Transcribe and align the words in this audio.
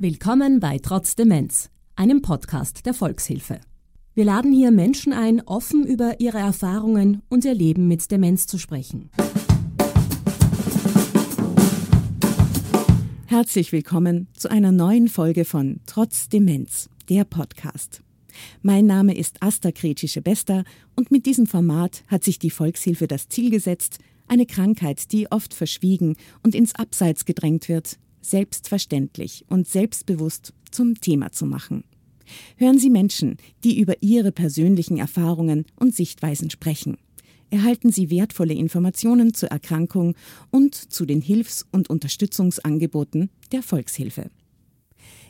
Willkommen 0.00 0.60
bei 0.60 0.78
Trotz 0.78 1.16
Demenz, 1.16 1.70
einem 1.96 2.22
Podcast 2.22 2.86
der 2.86 2.94
Volkshilfe. 2.94 3.60
Wir 4.14 4.26
laden 4.26 4.52
hier 4.52 4.70
Menschen 4.70 5.12
ein, 5.12 5.40
offen 5.40 5.84
über 5.84 6.20
ihre 6.20 6.38
Erfahrungen 6.38 7.22
und 7.28 7.44
ihr 7.44 7.54
Leben 7.54 7.88
mit 7.88 8.08
Demenz 8.08 8.46
zu 8.46 8.58
sprechen. 8.58 9.10
Herzlich 13.26 13.72
willkommen 13.72 14.28
zu 14.34 14.48
einer 14.48 14.70
neuen 14.70 15.08
Folge 15.08 15.44
von 15.44 15.80
Trotz 15.86 16.28
Demenz, 16.28 16.88
der 17.08 17.24
Podcast. 17.24 18.04
Mein 18.62 18.86
Name 18.86 19.16
ist 19.16 19.42
Asta 19.42 19.72
Kretsche-Bester 19.72 20.62
und 20.94 21.10
mit 21.10 21.26
diesem 21.26 21.48
Format 21.48 22.04
hat 22.06 22.22
sich 22.22 22.38
die 22.38 22.50
Volkshilfe 22.50 23.08
das 23.08 23.28
Ziel 23.28 23.50
gesetzt, 23.50 23.98
eine 24.28 24.46
Krankheit, 24.46 25.10
die 25.10 25.32
oft 25.32 25.54
verschwiegen 25.54 26.14
und 26.44 26.54
ins 26.54 26.76
Abseits 26.76 27.24
gedrängt 27.24 27.68
wird, 27.68 27.98
selbstverständlich 28.20 29.44
und 29.48 29.68
selbstbewusst 29.68 30.52
zum 30.70 31.00
Thema 31.00 31.32
zu 31.32 31.46
machen. 31.46 31.84
Hören 32.56 32.78
Sie 32.78 32.90
Menschen, 32.90 33.36
die 33.64 33.78
über 33.78 34.02
ihre 34.02 34.32
persönlichen 34.32 34.98
Erfahrungen 34.98 35.64
und 35.76 35.94
Sichtweisen 35.94 36.50
sprechen. 36.50 36.96
Erhalten 37.50 37.90
Sie 37.90 38.10
wertvolle 38.10 38.52
Informationen 38.52 39.32
zur 39.32 39.48
Erkrankung 39.48 40.14
und 40.50 40.74
zu 40.74 41.06
den 41.06 41.22
Hilfs- 41.22 41.66
und 41.72 41.88
Unterstützungsangeboten 41.88 43.30
der 43.52 43.62
Volkshilfe. 43.62 44.30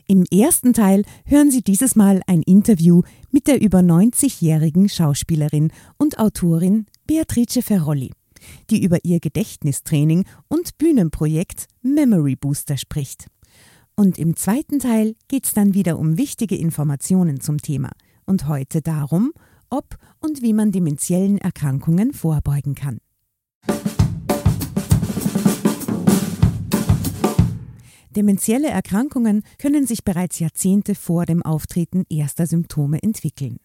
Im 0.08 0.24
ersten 0.32 0.72
Teil 0.72 1.04
hören 1.26 1.50
Sie 1.50 1.62
dieses 1.62 1.94
Mal 1.94 2.22
ein 2.26 2.42
Interview 2.42 3.02
mit 3.30 3.46
der 3.46 3.60
über 3.60 3.80
90-jährigen 3.80 4.88
Schauspielerin 4.88 5.70
und 5.98 6.18
Autorin 6.18 6.86
Beatrice 7.06 7.62
Ferrolli 7.62 8.12
die 8.70 8.82
über 8.82 9.04
ihr 9.04 9.20
Gedächtnistraining 9.20 10.24
und 10.48 10.78
Bühnenprojekt 10.78 11.66
Memory 11.82 12.36
Booster 12.36 12.76
spricht. 12.76 13.26
Und 13.96 14.18
im 14.18 14.36
zweiten 14.36 14.78
Teil 14.78 15.16
geht 15.26 15.46
es 15.46 15.52
dann 15.52 15.74
wieder 15.74 15.98
um 15.98 16.18
wichtige 16.18 16.56
Informationen 16.56 17.40
zum 17.40 17.58
Thema 17.58 17.90
und 18.26 18.46
heute 18.46 18.80
darum, 18.80 19.32
ob 19.70 19.96
und 20.20 20.42
wie 20.42 20.52
man 20.52 20.72
dementiellen 20.72 21.38
Erkrankungen 21.38 22.12
vorbeugen 22.12 22.74
kann. 22.74 22.98
Dementielle 28.18 28.68
Erkrankungen 28.68 29.42
können 29.58 29.86
sich 29.86 30.02
bereits 30.02 30.38
Jahrzehnte 30.38 30.94
vor 30.94 31.24
dem 31.24 31.42
Auftreten 31.42 32.04
erster 32.08 32.46
Symptome 32.46 33.02
entwickeln. 33.02 33.58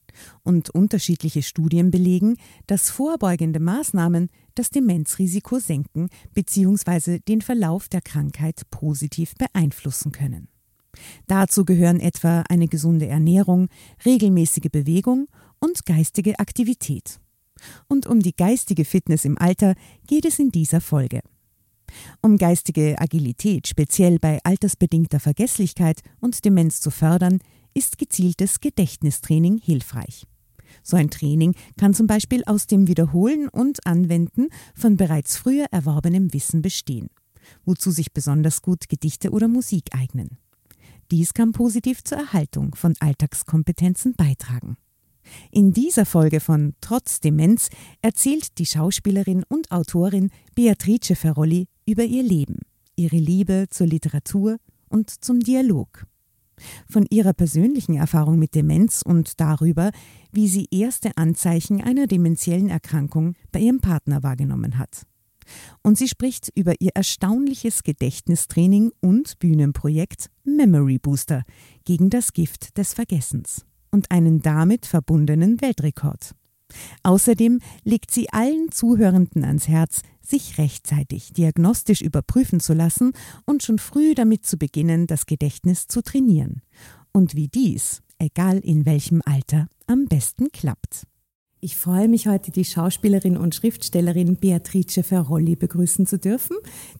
Und 0.44 0.69
unterschiedliche 0.69 1.42
Studien 1.42 1.92
belegen, 1.92 2.38
dass 2.67 2.89
vorbeugende 2.89 3.59
Maßnahmen 3.59 4.30
das 4.55 4.70
Demenzrisiko 4.70 5.59
senken 5.59 6.09
bzw. 6.33 7.20
den 7.20 7.42
Verlauf 7.42 7.89
der 7.89 8.02
Krankheit 8.02 8.64
positiv 8.70 9.33
beeinflussen 9.36 10.11
können. 10.11 10.47
Dazu 11.28 11.66
gehören 11.66 12.00
etwa 12.00 12.44
eine 12.50 12.67
gesunde 12.67 13.08
Ernährung, 13.08 13.70
regelmäßige 14.05 14.70
Bewegung 14.72 15.28
und 15.59 15.86
geistige 15.86 16.39
Aktivität. 16.39 17.20
Und 17.88 18.08
um 18.08 18.20
die 18.20 18.36
geistige 18.36 18.86
Fitness 18.86 19.25
im 19.25 19.38
Alter 19.38 19.75
geht 20.08 20.25
es 20.25 20.39
in 20.39 20.52
dieser 20.52 20.81
Folge. 20.81 21.22
Um 22.22 22.38
geistige 22.38 23.00
Agilität 23.00 23.67
speziell 23.67 24.20
bei 24.20 24.39
altersbedingter 24.44 25.20
Vergesslichkeit 25.20 26.02
und 26.20 26.44
Demenz 26.44 26.81
zu 26.81 26.92
fördern, 26.92 27.39
ist 27.73 27.97
gezieltes 27.97 28.59
Gedächtnistraining 28.59 29.57
hilfreich. 29.57 30.25
So 30.81 30.97
ein 30.97 31.09
Training 31.09 31.55
kann 31.77 31.93
zum 31.93 32.07
Beispiel 32.07 32.43
aus 32.45 32.67
dem 32.67 32.88
Wiederholen 32.88 33.47
und 33.49 33.85
Anwenden 33.85 34.47
von 34.75 34.97
bereits 34.97 35.38
früher 35.38 35.67
erworbenem 35.71 36.33
Wissen 36.33 36.61
bestehen, 36.61 37.09
wozu 37.65 37.91
sich 37.91 38.13
besonders 38.13 38.61
gut 38.61 38.89
Gedichte 38.89 39.31
oder 39.31 39.47
Musik 39.47 39.89
eignen. 39.91 40.38
Dies 41.11 41.33
kann 41.33 41.52
positiv 41.52 42.03
zur 42.03 42.17
Erhaltung 42.17 42.75
von 42.75 42.95
Alltagskompetenzen 42.99 44.15
beitragen. 44.15 44.77
In 45.52 45.71
dieser 45.71 46.05
Folge 46.05 46.39
von 46.39 46.75
Trotz 46.81 47.19
Demenz 47.19 47.69
erzählt 48.02 48.58
die 48.58 48.65
Schauspielerin 48.65 49.43
und 49.48 49.71
Autorin 49.71 50.31
Beatrice 50.55 51.15
Ferrolli 51.15 51.67
über 51.86 52.03
ihr 52.03 52.23
Leben, 52.23 52.59
ihre 52.95 53.17
Liebe 53.17 53.67
zur 53.69 53.87
Literatur 53.87 54.58
und 54.89 55.09
zum 55.09 55.39
Dialog. 55.39 56.05
Von 56.87 57.05
ihrer 57.09 57.33
persönlichen 57.33 57.95
Erfahrung 57.95 58.39
mit 58.39 58.55
Demenz 58.55 59.02
und 59.02 59.39
darüber, 59.39 59.91
wie 60.31 60.47
sie 60.47 60.67
erste 60.71 61.17
Anzeichen 61.17 61.81
einer 61.81 62.08
dementiellen 62.08 62.69
Erkrankung 62.69 63.36
bei 63.52 63.59
ihrem 63.59 63.80
Partner 63.80 64.23
wahrgenommen 64.23 64.77
hat. 64.77 65.03
Und 65.81 65.97
sie 65.97 66.08
spricht 66.08 66.49
über 66.55 66.73
ihr 66.80 66.92
erstaunliches 66.93 67.83
Gedächtnistraining 67.83 68.92
und 69.02 69.39
Bühnenprojekt 69.39 70.27
Memory 70.43 70.99
Booster 70.99 71.43
gegen 71.86 72.09
das 72.09 72.33
Gift 72.33 72.77
des 72.77 72.93
Vergessens 72.93 73.65
und 73.92 74.09
einen 74.11 74.42
damit 74.42 74.86
verbundenen 74.86 75.61
Weltrekord. 75.61 76.33
Außerdem 77.04 77.60
legt 77.84 78.11
sie 78.11 78.30
allen 78.30 78.72
Zuhörenden 78.72 79.44
ans 79.44 79.67
Herz, 79.67 80.02
sich 80.22 80.58
rechtzeitig 80.58 81.34
diagnostisch 81.34 82.02
überprüfen 82.02 82.60
zu 82.60 82.73
lassen 82.73 83.14
und 83.45 83.64
schon 83.64 83.80
früh 83.80 84.16
damit 84.16 84.45
zu 84.45 84.58
beginnen, 84.58 85.08
das 85.08 85.26
Gedächtnis 85.26 85.88
zu 85.88 86.02
trainieren. 86.02 86.61
Und 87.11 87.36
wie 87.36 87.48
dies, 87.48 88.02
egal 88.20 88.60
in 88.60 88.86
welchem 88.86 89.22
Alter, 89.26 89.67
am 89.88 90.06
besten 90.06 90.52
klappt. 90.52 91.06
Ich 91.66 91.78
freue 91.78 92.10
mich 92.10 92.28
heute, 92.28 92.52
die 92.52 92.66
Schauspielerin 92.66 93.38
und 93.38 93.55
Schriftstellerin 93.55 94.36
Beatrice 94.36 95.02
Ferrolli 95.02 95.55
begrüßen 95.55 96.05
zu 96.05 96.20
dürfen, 96.20 96.58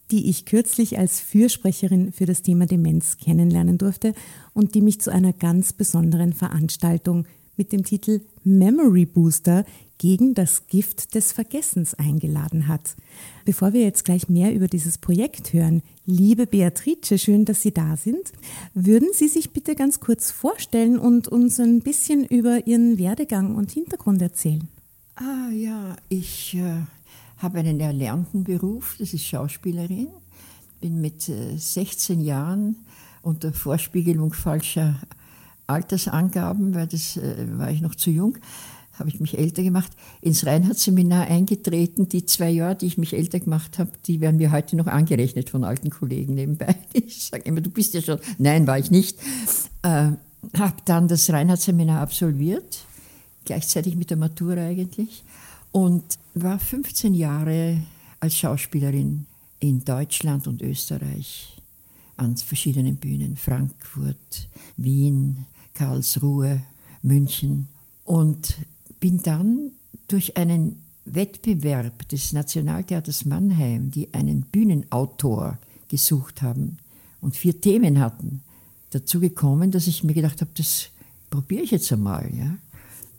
die 0.10 0.30
ich 0.30 0.46
kürzlich 0.46 0.98
als 0.98 1.20
Fürsprecherin 1.20 2.14
für 2.14 2.26
das 2.26 2.44
Thema 2.44 2.66
Demenz 2.66 3.18
kennenlernen 3.18 3.78
durfte 3.78 4.14
und 4.54 4.74
die 4.74 4.80
mich 4.80 5.02
zu 5.02 5.12
einer 5.12 5.34
ganz 5.34 5.74
besonderen 5.74 6.32
Veranstaltung 6.32 7.26
mit 7.58 7.72
dem 7.72 7.84
Titel 7.84 8.22
Memory 8.44 9.06
Booster 9.06 9.66
gegen 9.98 10.34
das 10.34 10.68
Gift 10.68 11.16
des 11.16 11.32
Vergessens 11.32 11.94
eingeladen 11.94 12.68
hat. 12.68 12.96
Bevor 13.46 13.74
wir 13.74 13.82
jetzt 13.82 14.04
gleich 14.04 14.28
mehr 14.28 14.54
über 14.54 14.68
dieses 14.68 14.98
Projekt 14.98 15.54
hören, 15.54 15.82
liebe 16.06 16.46
Beatrice, 16.46 17.18
schön, 17.18 17.46
dass 17.46 17.62
Sie 17.62 17.72
da 17.72 17.96
sind. 17.96 18.34
Würden 18.74 19.10
Sie 19.14 19.28
sich 19.28 19.52
bitte 19.52 19.76
ganz 19.76 20.00
kurz 20.00 20.32
vorstellen 20.32 21.00
und 21.00 21.28
uns 21.28 21.60
ein 21.60 21.80
bisschen 21.82 22.26
über 22.26 22.68
Ihren 22.68 22.98
Werdegang 22.98 23.56
und 23.56 23.72
Hintergrund 23.72 24.22
erzählen? 24.22 24.68
Ah 25.16 25.50
ja, 25.52 25.96
ich 26.10 26.56
äh, 26.56 26.82
habe 27.38 27.60
einen 27.60 27.80
erlernten 27.80 28.44
Beruf, 28.44 28.96
das 29.00 29.14
ist 29.14 29.26
Schauspielerin. 29.26 30.08
Bin 30.82 31.00
mit 31.00 31.30
äh, 31.30 31.56
16 31.56 32.20
Jahren 32.20 32.76
unter 33.22 33.54
Vorspiegelung 33.54 34.34
falscher 34.34 35.00
Altersangaben, 35.68 36.76
weil 36.76 36.88
das 36.88 37.18
äh, 37.18 37.46
war 37.58 37.72
ich 37.72 37.82
noch 37.82 37.96
zu 37.96 38.12
jung, 38.12 38.38
habe 38.94 39.10
ich 39.10 39.20
mich 39.20 39.38
älter 39.38 39.64
gemacht, 39.64 39.92
ins 40.22 40.46
Reinhardt-Seminar 40.46 41.28
eingetreten. 41.28 42.10
Die 42.10 42.26
zwei 42.26 42.50
Jahre, 42.50 42.76
die 42.76 42.86
ich 42.86 42.98
mich 42.98 43.14
älter 43.14 43.40
gemacht 43.40 43.80
habe, 43.80 43.92
die 44.06 44.22
werden 44.22 44.38
mir 44.38 44.52
heute 44.52 44.76
noch 44.76 44.88
angerechnet 44.88 45.50
von 45.50 45.64
alten 45.64 45.90
Kollegen 45.90 46.36
nebenbei. 46.36 46.76
Ich 46.94 47.26
sage 47.26 47.44
immer, 47.46 47.62
du 47.62 47.70
bist 47.70 47.94
ja 47.94 48.02
schon. 48.02 48.20
Nein, 48.38 48.68
war 48.68 48.78
ich 48.78 48.92
nicht. 48.92 49.18
Äh, 49.82 50.12
habe 50.58 50.76
dann 50.86 51.08
das 51.08 51.30
Reinhardt-Seminar 51.32 52.02
absolviert, 52.02 52.86
gleichzeitig 53.46 53.96
mit 53.96 54.10
der 54.10 54.18
Matura 54.18 54.62
eigentlich, 54.62 55.24
und 55.72 56.04
war 56.36 56.60
15 56.60 57.14
Jahre 57.14 57.82
als 58.20 58.38
Schauspielerin 58.38 59.26
in 59.60 59.84
Deutschland 59.84 60.48
und 60.48 60.62
Österreich 60.62 61.58
an 62.18 62.38
verschiedenen 62.38 62.98
Bühnen, 62.98 63.38
Frankfurt, 63.38 64.50
Wien, 64.78 65.46
Karlsruhe, 65.74 66.62
München 67.02 67.68
und 68.06 68.58
bin 69.00 69.22
dann 69.24 69.72
durch 70.08 70.38
einen 70.38 70.82
Wettbewerb 71.06 72.08
des 72.10 72.34
Nationaltheaters 72.34 73.26
Mannheim, 73.26 73.92
die 73.92 74.14
einen 74.14 74.42
Bühnenautor 74.42 75.58
gesucht 75.90 76.42
haben 76.42 76.78
und 77.22 77.36
vier 77.36 77.60
Themen 77.60 78.00
hatten, 78.00 78.42
dazu 78.92 79.20
gekommen, 79.20 79.72
dass 79.72 79.88
ich 79.88 80.04
mir 80.04 80.14
gedacht 80.14 80.42
habe, 80.42 80.52
das 80.56 80.90
probiere 81.30 81.64
ich 81.64 81.72
jetzt 81.72 81.92
einmal. 81.92 82.30
Ja? 82.34 82.56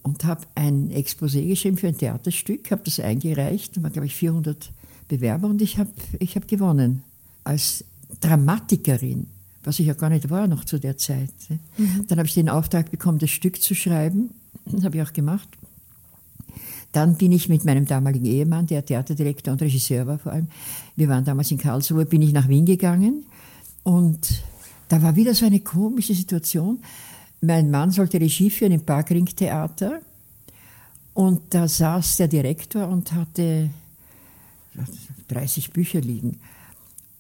Und 0.03 0.25
habe 0.25 0.47
ein 0.55 0.91
Exposé 0.91 1.47
geschrieben 1.47 1.77
für 1.77 1.89
ein 1.89 1.99
Theaterstück, 1.99 2.71
habe 2.71 2.83
das 2.85 3.01
eingereicht, 3.01 3.77
da 3.77 3.83
waren, 3.83 3.93
glaube 3.93 4.07
ich, 4.07 4.15
400 4.15 4.73
Bewerber 5.09 5.49
und 5.49 5.61
ich 5.61 5.79
habe 5.79 5.91
ich 6.19 6.37
hab 6.37 6.49
gewonnen 6.49 7.03
als 7.43 7.85
Dramatikerin 8.21 9.27
was 9.65 9.79
ich 9.79 9.87
ja 9.87 9.95
gar 9.95 10.11
nicht 10.11 10.31
war 10.31 10.47
noch 10.47 10.65
zu 10.65 10.79
der 10.79 10.97
Zeit. 10.97 11.33
Mhm. 11.77 12.07
Dann 12.09 12.19
habe 12.19 12.27
ich 12.27 12.35
den 12.35 12.49
Auftrag 12.49 12.91
bekommen, 12.91 13.19
das 13.19 13.31
Stück 13.31 13.61
zu 13.61 13.75
schreiben. 13.75 14.31
Das 14.67 14.85
habe 14.85 14.97
ich 14.97 15.03
auch 15.03 15.13
gemacht. 15.13 15.49
Dann 16.93 17.17
bin 17.17 17.33
ich 17.33 17.49
mit 17.49 17.65
meinem 17.65 17.87
damaligen 17.87 18.25
Ehemann, 18.25 18.67
der 18.69 18.85
Theaterdirektor 18.85 19.53
und 19.53 19.61
Regisseur 19.61 20.07
war 20.07 20.19
vor 20.19 20.33
allem, 20.33 20.47
wir 20.95 21.09
waren 21.09 21.25
damals 21.25 21.51
in 21.51 21.59
Karlsruhe, 21.59 22.07
bin 22.07 22.23
ich 22.23 22.33
nach 22.33 22.49
Wien 22.49 22.67
gegangen 22.67 23.25
und 23.83 24.45
da 24.89 25.03
war 25.03 25.17
wieder 25.17 25.35
so 25.35 25.45
eine 25.45 25.59
komische 25.59 26.15
Situation. 26.15 26.79
Mein 27.41 27.71
Mann 27.71 27.91
sollte 27.91 28.21
Regie 28.21 28.49
führen 28.49 28.71
im 28.71 28.83
Parkring 28.83 29.27
Theater 29.27 30.01
und 31.15 31.41
da 31.51 31.67
saß 31.67 32.19
der 32.19 32.29
Direktor 32.29 32.87
und 32.87 33.13
hatte 33.13 33.71
30 35.29 35.73
Bücher 35.73 36.01
liegen. 36.01 36.39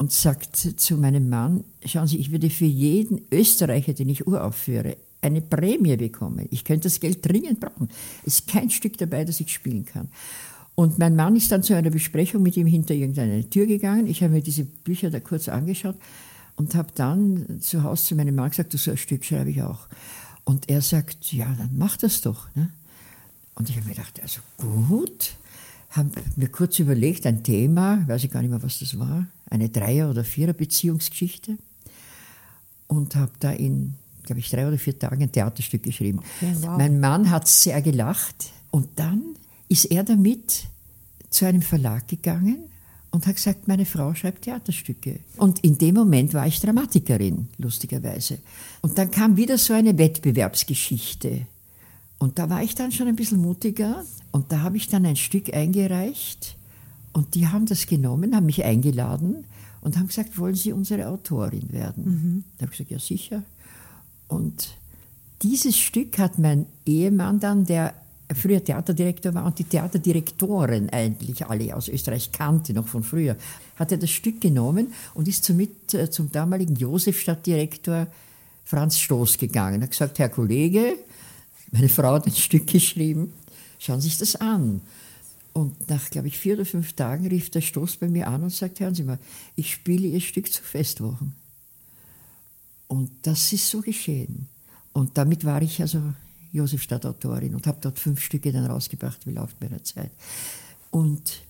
Und 0.04 0.12
sagt 0.12 0.54
zu 0.54 0.98
meinem 0.98 1.30
Mann, 1.30 1.64
schauen 1.82 2.06
Sie, 2.06 2.18
ich 2.18 2.30
würde 2.30 2.50
für 2.50 2.66
jeden 2.66 3.22
Österreicher, 3.32 3.94
den 3.94 4.10
ich 4.10 4.26
uraufführe, 4.26 4.98
eine 5.22 5.40
Prämie 5.40 5.96
bekommen. 5.96 6.46
Ich 6.50 6.62
könnte 6.62 6.90
das 6.90 7.00
Geld 7.00 7.26
dringend 7.26 7.58
brauchen. 7.58 7.88
Es 8.26 8.40
ist 8.40 8.48
kein 8.48 8.68
Stück 8.68 8.98
dabei, 8.98 9.24
das 9.24 9.40
ich 9.40 9.50
spielen 9.50 9.86
kann. 9.86 10.10
Und 10.74 10.98
mein 10.98 11.16
Mann 11.16 11.36
ist 11.36 11.50
dann 11.50 11.62
zu 11.62 11.74
einer 11.74 11.88
Besprechung 11.88 12.42
mit 12.42 12.54
ihm 12.58 12.66
hinter 12.66 12.92
irgendeine 12.92 13.48
Tür 13.48 13.64
gegangen. 13.64 14.06
Ich 14.06 14.22
habe 14.22 14.34
mir 14.34 14.42
diese 14.42 14.64
Bücher 14.64 15.08
da 15.08 15.20
kurz 15.20 15.48
angeschaut 15.48 15.96
und 16.56 16.74
habe 16.74 16.88
dann 16.94 17.62
zu 17.62 17.82
Hause 17.82 18.04
zu 18.04 18.14
meinem 18.14 18.34
Mann 18.34 18.50
gesagt, 18.50 18.72
so 18.72 18.90
ein 18.90 18.98
Stück 18.98 19.24
schreibe 19.24 19.48
ich 19.48 19.62
auch. 19.62 19.86
Und 20.44 20.68
er 20.68 20.82
sagt, 20.82 21.32
ja, 21.32 21.46
dann 21.46 21.70
mach 21.78 21.96
das 21.96 22.20
doch. 22.20 22.54
Ne? 22.54 22.68
Und 23.54 23.70
ich 23.70 23.76
habe 23.76 23.86
mir 23.86 23.94
gedacht, 23.94 24.20
also 24.20 24.42
gut, 24.58 25.30
habe 25.96 26.10
mir 26.36 26.48
kurz 26.48 26.78
überlegt, 26.78 27.26
ein 27.26 27.42
Thema, 27.42 28.06
weiß 28.06 28.24
ich 28.24 28.30
gar 28.30 28.40
nicht 28.40 28.50
mehr, 28.50 28.62
was 28.62 28.78
das 28.78 28.98
war, 28.98 29.26
eine 29.50 29.68
Dreier- 29.68 30.10
oder 30.10 30.24
Vierer-Beziehungsgeschichte 30.24 31.58
und 32.88 33.14
habe 33.16 33.32
da 33.38 33.50
in 33.50 33.94
glaube 34.24 34.40
ich, 34.40 34.50
drei 34.50 34.66
oder 34.66 34.78
vier 34.78 34.98
Tagen 34.98 35.22
ein 35.22 35.32
Theaterstück 35.32 35.82
geschrieben. 35.82 36.20
Okay, 36.40 36.54
wow. 36.60 36.78
Mein 36.78 36.98
Mann 36.98 37.30
hat 37.30 37.46
sehr 37.46 37.80
gelacht 37.82 38.52
und 38.70 38.88
dann 38.96 39.22
ist 39.68 39.86
er 39.86 40.02
damit 40.02 40.64
zu 41.30 41.44
einem 41.46 41.62
Verlag 41.62 42.08
gegangen 42.08 42.64
und 43.10 43.26
hat 43.26 43.36
gesagt, 43.36 43.68
meine 43.68 43.84
Frau 43.84 44.14
schreibt 44.14 44.42
Theaterstücke. 44.42 45.20
Und 45.36 45.60
in 45.60 45.78
dem 45.78 45.94
Moment 45.94 46.34
war 46.34 46.46
ich 46.46 46.60
Dramatikerin, 46.60 47.48
lustigerweise. 47.58 48.38
Und 48.80 48.98
dann 48.98 49.10
kam 49.10 49.36
wieder 49.36 49.56
so 49.58 49.72
eine 49.72 49.96
Wettbewerbsgeschichte. 49.96 51.46
Und 52.24 52.38
da 52.38 52.48
war 52.48 52.62
ich 52.62 52.74
dann 52.74 52.90
schon 52.90 53.06
ein 53.06 53.16
bisschen 53.16 53.38
mutiger 53.38 54.02
und 54.32 54.50
da 54.50 54.62
habe 54.62 54.78
ich 54.78 54.88
dann 54.88 55.04
ein 55.04 55.14
Stück 55.14 55.52
eingereicht 55.52 56.56
und 57.12 57.34
die 57.34 57.48
haben 57.48 57.66
das 57.66 57.86
genommen, 57.86 58.34
haben 58.34 58.46
mich 58.46 58.64
eingeladen 58.64 59.44
und 59.82 59.98
haben 59.98 60.06
gesagt, 60.06 60.38
wollen 60.38 60.54
Sie 60.54 60.72
unsere 60.72 61.06
Autorin 61.06 61.70
werden? 61.70 62.04
Mhm. 62.04 62.44
Da 62.56 62.62
habe 62.62 62.72
ich 62.72 62.78
gesagt, 62.78 62.90
ja 62.92 62.98
sicher. 62.98 63.42
Und 64.26 64.74
dieses 65.42 65.76
Stück 65.76 66.16
hat 66.16 66.38
mein 66.38 66.64
Ehemann 66.86 67.40
dann, 67.40 67.66
der 67.66 67.92
früher 68.34 68.64
Theaterdirektor 68.64 69.34
war 69.34 69.44
und 69.44 69.58
die 69.58 69.64
Theaterdirektoren 69.64 70.88
eigentlich 70.88 71.44
alle 71.44 71.76
aus 71.76 71.88
Österreich 71.88 72.32
kannte, 72.32 72.72
noch 72.72 72.88
von 72.88 73.02
früher, 73.02 73.36
hat 73.76 73.92
er 73.92 73.98
das 73.98 74.08
Stück 74.08 74.40
genommen 74.40 74.94
und 75.12 75.28
ist 75.28 75.44
somit 75.44 75.92
äh, 75.92 76.10
zum 76.10 76.32
damaligen 76.32 76.74
Josefstadtdirektor 76.74 78.06
Franz 78.64 78.98
Stoß 78.98 79.36
gegangen. 79.36 79.82
Er 79.82 79.84
hat 79.84 79.90
gesagt, 79.90 80.18
Herr 80.18 80.30
Kollege, 80.30 80.96
meine 81.74 81.88
Frau 81.88 82.14
hat 82.14 82.26
ein 82.26 82.32
Stück 82.32 82.68
geschrieben, 82.68 83.32
schauen 83.80 84.00
Sie 84.00 84.08
sich 84.08 84.18
das 84.18 84.36
an. 84.36 84.80
Und 85.52 85.88
nach, 85.90 86.08
glaube 86.08 86.28
ich, 86.28 86.38
vier 86.38 86.54
oder 86.54 86.64
fünf 86.64 86.92
Tagen 86.92 87.26
rief 87.26 87.50
der 87.50 87.62
Stoß 87.62 87.96
bei 87.96 88.08
mir 88.08 88.28
an 88.28 88.44
und 88.44 88.50
sagt, 88.50 88.78
hören 88.78 88.94
Sie 88.94 89.02
mal, 89.02 89.18
ich 89.56 89.72
spiele 89.72 90.06
Ihr 90.06 90.20
Stück 90.20 90.52
zu 90.52 90.62
Festwochen. 90.62 91.34
Und 92.86 93.10
das 93.22 93.52
ist 93.52 93.68
so 93.68 93.80
geschehen. 93.80 94.48
Und 94.92 95.18
damit 95.18 95.44
war 95.44 95.62
ich 95.62 95.80
also 95.80 96.00
Josefstadt-Autorin 96.52 97.56
und 97.56 97.66
habe 97.66 97.78
dort 97.80 97.98
fünf 97.98 98.20
Stücke 98.20 98.52
dann 98.52 98.66
rausgebracht, 98.66 99.26
wie 99.26 99.32
läuft 99.32 99.60
mir 99.60 99.68
der 99.68 99.82
Zeit. 99.82 100.12
Und 100.92 101.42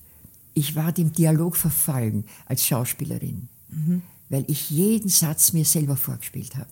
ich 0.55 0.75
war 0.75 0.93
dem 0.93 1.13
Dialog 1.13 1.57
verfallen 1.57 2.25
als 2.47 2.65
Schauspielerin, 2.65 3.49
mhm. 3.69 4.01
weil 4.31 4.47
ich 4.49 4.71
jeden 4.71 5.11
Satz 5.11 5.53
mir 5.53 5.67
selber 5.67 5.99
vorgespielt 5.99 6.57
habe. 6.57 6.71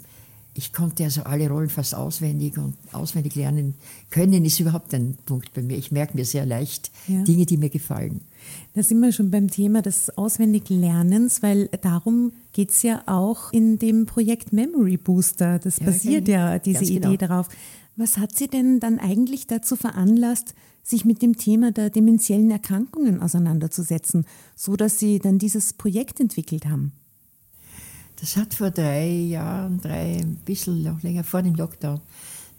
Ich 0.55 0.73
konnte 0.73 1.05
also 1.05 1.23
alle 1.23 1.49
Rollen 1.49 1.71
fast 1.71 1.95
auswendig 1.95 2.59
und 2.59 2.75
auswendig 2.93 3.35
lernen 3.37 3.75
können, 4.11 4.45
ist 4.45 4.61
überhaupt 4.61 4.93
ein 4.93 5.17
Punkt 5.25 5.55
bei 5.55 5.63
mir. 5.63 5.79
Ich 5.79 5.93
merke 5.93 6.15
mir 6.15 6.27
sehr 6.27 6.45
leicht 6.45 6.91
ja. 7.09 7.23
Dinge, 7.23 7.47
die 7.47 7.57
mir 7.57 7.71
gefallen. 7.71 8.21
Da 8.75 8.83
sind 8.83 9.01
wir 9.01 9.13
schon 9.13 9.31
beim 9.31 9.49
Thema 9.49 9.81
des 9.81 10.17
Auswendiglernens, 10.17 11.43
weil 11.43 11.69
darum 11.81 12.33
geht 12.53 12.71
es 12.71 12.83
ja 12.83 13.03
auch 13.07 13.53
in 13.53 13.79
dem 13.79 14.05
Projekt 14.05 14.53
Memory 14.53 14.99
Booster. 14.99 15.59
Das 15.59 15.79
ja, 15.79 15.87
basiert 15.87 16.29
ja, 16.29 16.59
diese 16.59 16.85
Idee 16.85 17.01
genau. 17.01 17.17
darauf. 17.17 17.49
Was 17.97 18.19
hat 18.19 18.37
Sie 18.37 18.49
denn 18.49 18.79
dann 18.79 18.99
eigentlich 18.99 19.47
dazu 19.47 19.77
veranlasst, 19.77 20.55
sich 20.83 21.05
mit 21.05 21.23
dem 21.23 21.37
Thema 21.37 21.73
der 21.73 21.89
dementiellen 21.89 22.51
Erkrankungen 22.51 23.21
auseinanderzusetzen, 23.21 24.27
so 24.57 24.77
dass 24.77 24.99
Sie 24.99 25.19
dann 25.19 25.39
dieses 25.39 25.73
Projekt 25.73 26.21
entwickelt 26.21 26.67
haben? 26.67 26.93
Das 28.23 28.37
hat 28.37 28.55
vor 28.55 28.71
drei 28.71 29.11
Jahren, 29.11 29.81
drei, 29.81 30.19
ein 30.21 30.37
bisschen 30.45 30.85
noch 30.85 31.03
länger 31.03 31.25
vor 31.25 31.43
dem 31.43 31.57
Lockdown 31.57 32.01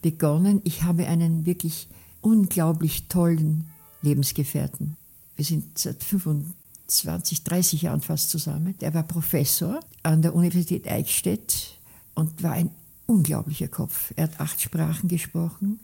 begonnen. 0.02 0.60
Ich 0.66 0.84
habe 0.84 1.08
einen 1.08 1.46
wirklich 1.46 1.88
unglaublich 2.20 3.08
tollen 3.08 3.64
Lebensgefährten. 4.02 4.98
Wir 5.38 5.46
sind 5.46 5.80
seit 5.80 6.04
25, 6.04 7.46
30 7.46 7.82
Jahren 7.84 8.02
fast 8.02 8.30
zusammen. 8.30 8.76
Der 8.82 8.94
war 8.94 9.04
Professor 9.04 9.80
an 10.04 10.22
der 10.22 10.36
Universität 10.36 10.86
Eichstätt 10.86 11.78
und 12.14 12.44
war 12.44 12.52
ein 12.52 12.70
unglaublicher 13.06 13.70
Kopf. 13.70 14.12
Er 14.18 14.26
hat 14.26 14.42
acht 14.42 14.60
Sprachen 14.60 15.08
gesprochen, 15.08 15.80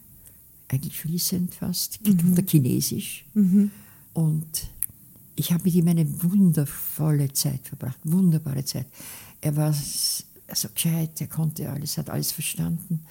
eigentlich 0.67 0.99
fließend 0.99 1.55
fast, 1.55 2.05
mhm. 2.05 2.35
Chinesisch. 2.45 3.23
Mhm. 3.33 3.71
Und 4.11 4.67
ich 5.37 5.53
habe 5.53 5.63
mit 5.63 5.73
ihm 5.73 5.87
eine 5.87 6.21
wundervolle 6.21 7.31
Zeit 7.31 7.61
verbracht, 7.63 7.99
wunderbare 8.03 8.65
Zeit. 8.65 8.87
Er 9.41 9.55
war 9.55 9.73
so 9.73 10.67
gescheit, 10.73 11.21
er 11.21 11.27
konnte 11.27 11.69
alles, 11.69 11.97
hat 11.97 12.09
alles 12.09 12.31
verstanden. 12.31 13.05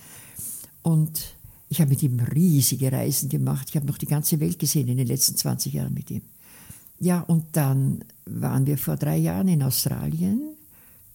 Und 0.83 1.37
ich 1.69 1.81
habe 1.81 1.91
mit 1.91 2.03
ihm 2.03 2.19
riesige 2.21 2.91
Reisen 2.91 3.29
gemacht. 3.29 3.69
Ich 3.69 3.77
habe 3.77 3.87
noch 3.87 3.99
die 3.99 4.07
ganze 4.07 4.41
Welt 4.41 4.59
gesehen 4.59 4.89
in 4.89 4.97
den 4.97 5.07
letzten 5.07 5.37
20 5.37 5.73
Jahren 5.73 5.95
mit 5.95 6.11
ihm. 6.11 6.23
Ja, 7.01 7.21
und 7.21 7.45
dann 7.53 8.05
waren 8.25 8.67
wir 8.67 8.79
vor 8.79 8.97
drei 8.97 9.17
Jahren 9.19 9.49
in 9.49 9.63
Australien 9.63 10.41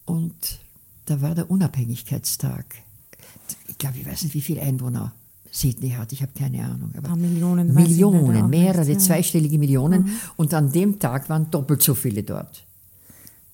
und 0.05 0.59
da 1.05 1.21
war 1.21 1.35
der 1.35 1.51
Unabhängigkeitstag. 1.51 2.65
Ich 3.67 3.77
glaube, 3.77 3.97
ich 3.97 4.05
weiß 4.05 4.23
nicht, 4.23 4.33
wie 4.33 4.41
viele 4.41 4.61
Einwohner 4.61 5.13
Sydney 5.51 5.91
hat, 5.91 6.11
ich 6.13 6.21
habe 6.21 6.31
keine 6.37 6.63
Ahnung. 6.63 6.89
Aber 6.97 6.97
Ein 6.97 7.03
paar 7.03 7.15
Millionen. 7.15 7.73
Millionen, 7.73 8.49
mehrere, 8.49 8.91
ja. 8.91 8.97
zweistellige 8.97 9.59
Millionen. 9.59 10.03
Mhm. 10.03 10.11
Und 10.37 10.53
an 10.53 10.71
dem 10.71 10.99
Tag 10.99 11.29
waren 11.29 11.51
doppelt 11.51 11.81
so 11.81 11.93
viele 11.93 12.23
dort. 12.23 12.65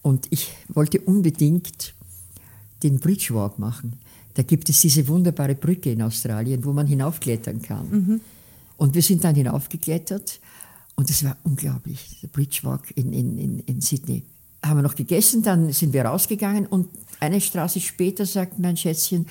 Und 0.01 0.27
ich 0.29 0.51
wollte 0.69 0.99
unbedingt 1.01 1.93
den 2.83 2.99
Bridge 2.99 3.33
Walk 3.33 3.59
machen. 3.59 3.99
Da 4.35 4.43
gibt 4.43 4.69
es 4.69 4.81
diese 4.81 5.07
wunderbare 5.07 5.55
Brücke 5.55 5.91
in 5.91 6.01
Australien, 6.01 6.63
wo 6.63 6.71
man 6.71 6.87
hinaufklettern 6.87 7.61
kann. 7.61 7.89
Mhm. 7.89 8.21
Und 8.77 8.95
wir 8.95 9.01
sind 9.01 9.23
dann 9.23 9.35
hinaufgeklettert 9.35 10.39
und 10.95 11.09
es 11.09 11.23
war 11.23 11.35
unglaublich, 11.43 12.19
der 12.21 12.29
Bridge 12.29 12.59
Walk 12.63 12.91
in, 12.95 13.11
in, 13.11 13.37
in, 13.37 13.59
in 13.59 13.81
Sydney. 13.81 14.23
Haben 14.63 14.79
wir 14.79 14.83
noch 14.83 14.95
gegessen, 14.95 15.43
dann 15.43 15.71
sind 15.73 15.93
wir 15.93 16.03
rausgegangen 16.05 16.65
und 16.65 16.87
eine 17.19 17.41
Straße 17.41 17.79
später 17.81 18.25
sagt 18.25 18.59
mein 18.59 18.77
Schätzchen, 18.77 19.25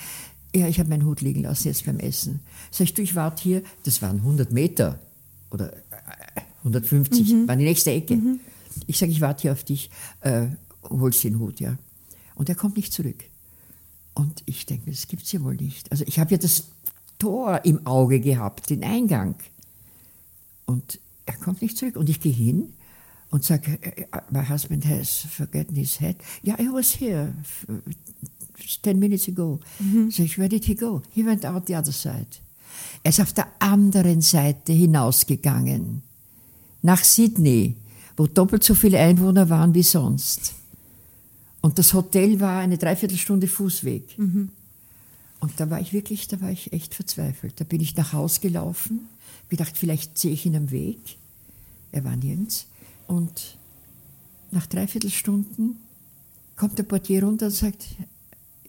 ja, 0.54 0.66
ich 0.66 0.78
habe 0.78 0.88
meinen 0.88 1.04
Hut 1.04 1.20
liegen 1.20 1.42
lassen 1.42 1.68
jetzt 1.68 1.84
beim 1.84 1.98
Essen. 1.98 2.40
Sag 2.70 2.84
ich, 2.84 2.94
du, 2.94 3.02
ich 3.02 3.14
warte 3.14 3.42
hier, 3.42 3.62
das 3.84 4.00
waren 4.02 4.16
100 4.16 4.52
Meter 4.52 4.98
oder 5.50 5.72
150, 6.58 7.32
mhm. 7.32 7.48
war 7.48 7.56
die 7.56 7.64
nächste 7.64 7.90
Ecke. 7.90 8.16
Mhm. 8.16 8.40
Ich 8.86 8.98
sage, 8.98 9.12
ich 9.12 9.20
warte 9.20 9.42
hier 9.42 9.52
auf 9.52 9.64
dich, 9.64 9.90
äh, 10.20 10.46
holst 10.88 11.24
den 11.24 11.38
Hut, 11.38 11.60
ja. 11.60 11.76
Und 12.34 12.48
er 12.48 12.54
kommt 12.54 12.76
nicht 12.76 12.92
zurück. 12.92 13.24
Und 14.14 14.42
ich 14.46 14.66
denke, 14.66 14.90
das 14.90 15.06
gibt 15.08 15.22
es 15.22 15.32
ja 15.32 15.42
wohl 15.42 15.56
nicht. 15.56 15.90
Also 15.92 16.04
ich 16.06 16.18
habe 16.18 16.32
ja 16.32 16.38
das 16.38 16.68
Tor 17.18 17.64
im 17.64 17.86
Auge 17.86 18.20
gehabt, 18.20 18.70
den 18.70 18.84
Eingang. 18.84 19.36
Und 20.66 21.00
er 21.26 21.36
kommt 21.36 21.62
nicht 21.62 21.76
zurück. 21.76 21.96
Und 21.96 22.08
ich 22.08 22.20
gehe 22.20 22.32
hin 22.32 22.72
und 23.30 23.44
sage, 23.44 23.78
äh, 23.82 24.02
äh, 24.02 24.06
my 24.30 24.44
husband 24.44 24.86
has 24.86 25.26
forgotten 25.30 25.74
his 25.74 26.00
head. 26.00 26.16
Yeah, 26.44 26.56
he 26.56 26.68
was 26.72 27.00
here 27.00 27.34
ten 28.82 28.98
minutes 28.98 29.28
ago. 29.28 29.60
Mhm. 29.78 30.10
Sag 30.10 30.26
ich, 30.26 30.38
where 30.38 30.48
did 30.48 30.64
he 30.64 30.74
go? 30.74 31.02
He 31.10 31.24
went 31.24 31.44
out 31.44 31.66
the 31.66 31.76
other 31.76 31.92
side. 31.92 32.26
Er 33.02 33.10
ist 33.10 33.20
auf 33.20 33.32
der 33.32 33.46
anderen 33.58 34.20
Seite 34.20 34.72
hinausgegangen. 34.72 36.02
Nach 36.82 37.02
Sydney 37.02 37.76
wo 38.18 38.26
doppelt 38.26 38.64
so 38.64 38.74
viele 38.74 38.98
Einwohner 38.98 39.48
waren 39.48 39.74
wie 39.74 39.84
sonst. 39.84 40.54
Und 41.60 41.78
das 41.78 41.94
Hotel 41.94 42.40
war 42.40 42.58
eine 42.58 42.76
Dreiviertelstunde 42.76 43.46
Fußweg. 43.46 44.18
Mhm. 44.18 44.50
Und 45.38 45.52
da 45.60 45.70
war 45.70 45.80
ich 45.80 45.92
wirklich, 45.92 46.26
da 46.26 46.40
war 46.40 46.50
ich 46.50 46.72
echt 46.72 46.96
verzweifelt. 46.96 47.60
Da 47.60 47.64
bin 47.64 47.80
ich 47.80 47.96
nach 47.96 48.12
Haus 48.12 48.40
gelaufen, 48.40 49.06
gedacht, 49.48 49.78
vielleicht 49.78 50.18
sehe 50.18 50.32
ich 50.32 50.44
ihn 50.44 50.56
am 50.56 50.72
Weg. 50.72 50.98
Er 51.92 52.02
war 52.02 52.16
nirgends. 52.16 52.66
Und 53.06 53.56
nach 54.50 54.66
Dreiviertelstunden 54.66 55.76
kommt 56.56 56.76
der 56.76 56.82
Portier 56.82 57.22
runter 57.22 57.46
und 57.46 57.52
sagt, 57.52 57.86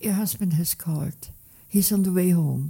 Your 0.02 0.16
husband 0.18 0.58
has 0.58 0.78
called. 0.78 1.32
He's 1.70 1.92
on 1.92 2.04
the 2.04 2.14
way 2.14 2.34
home. 2.34 2.70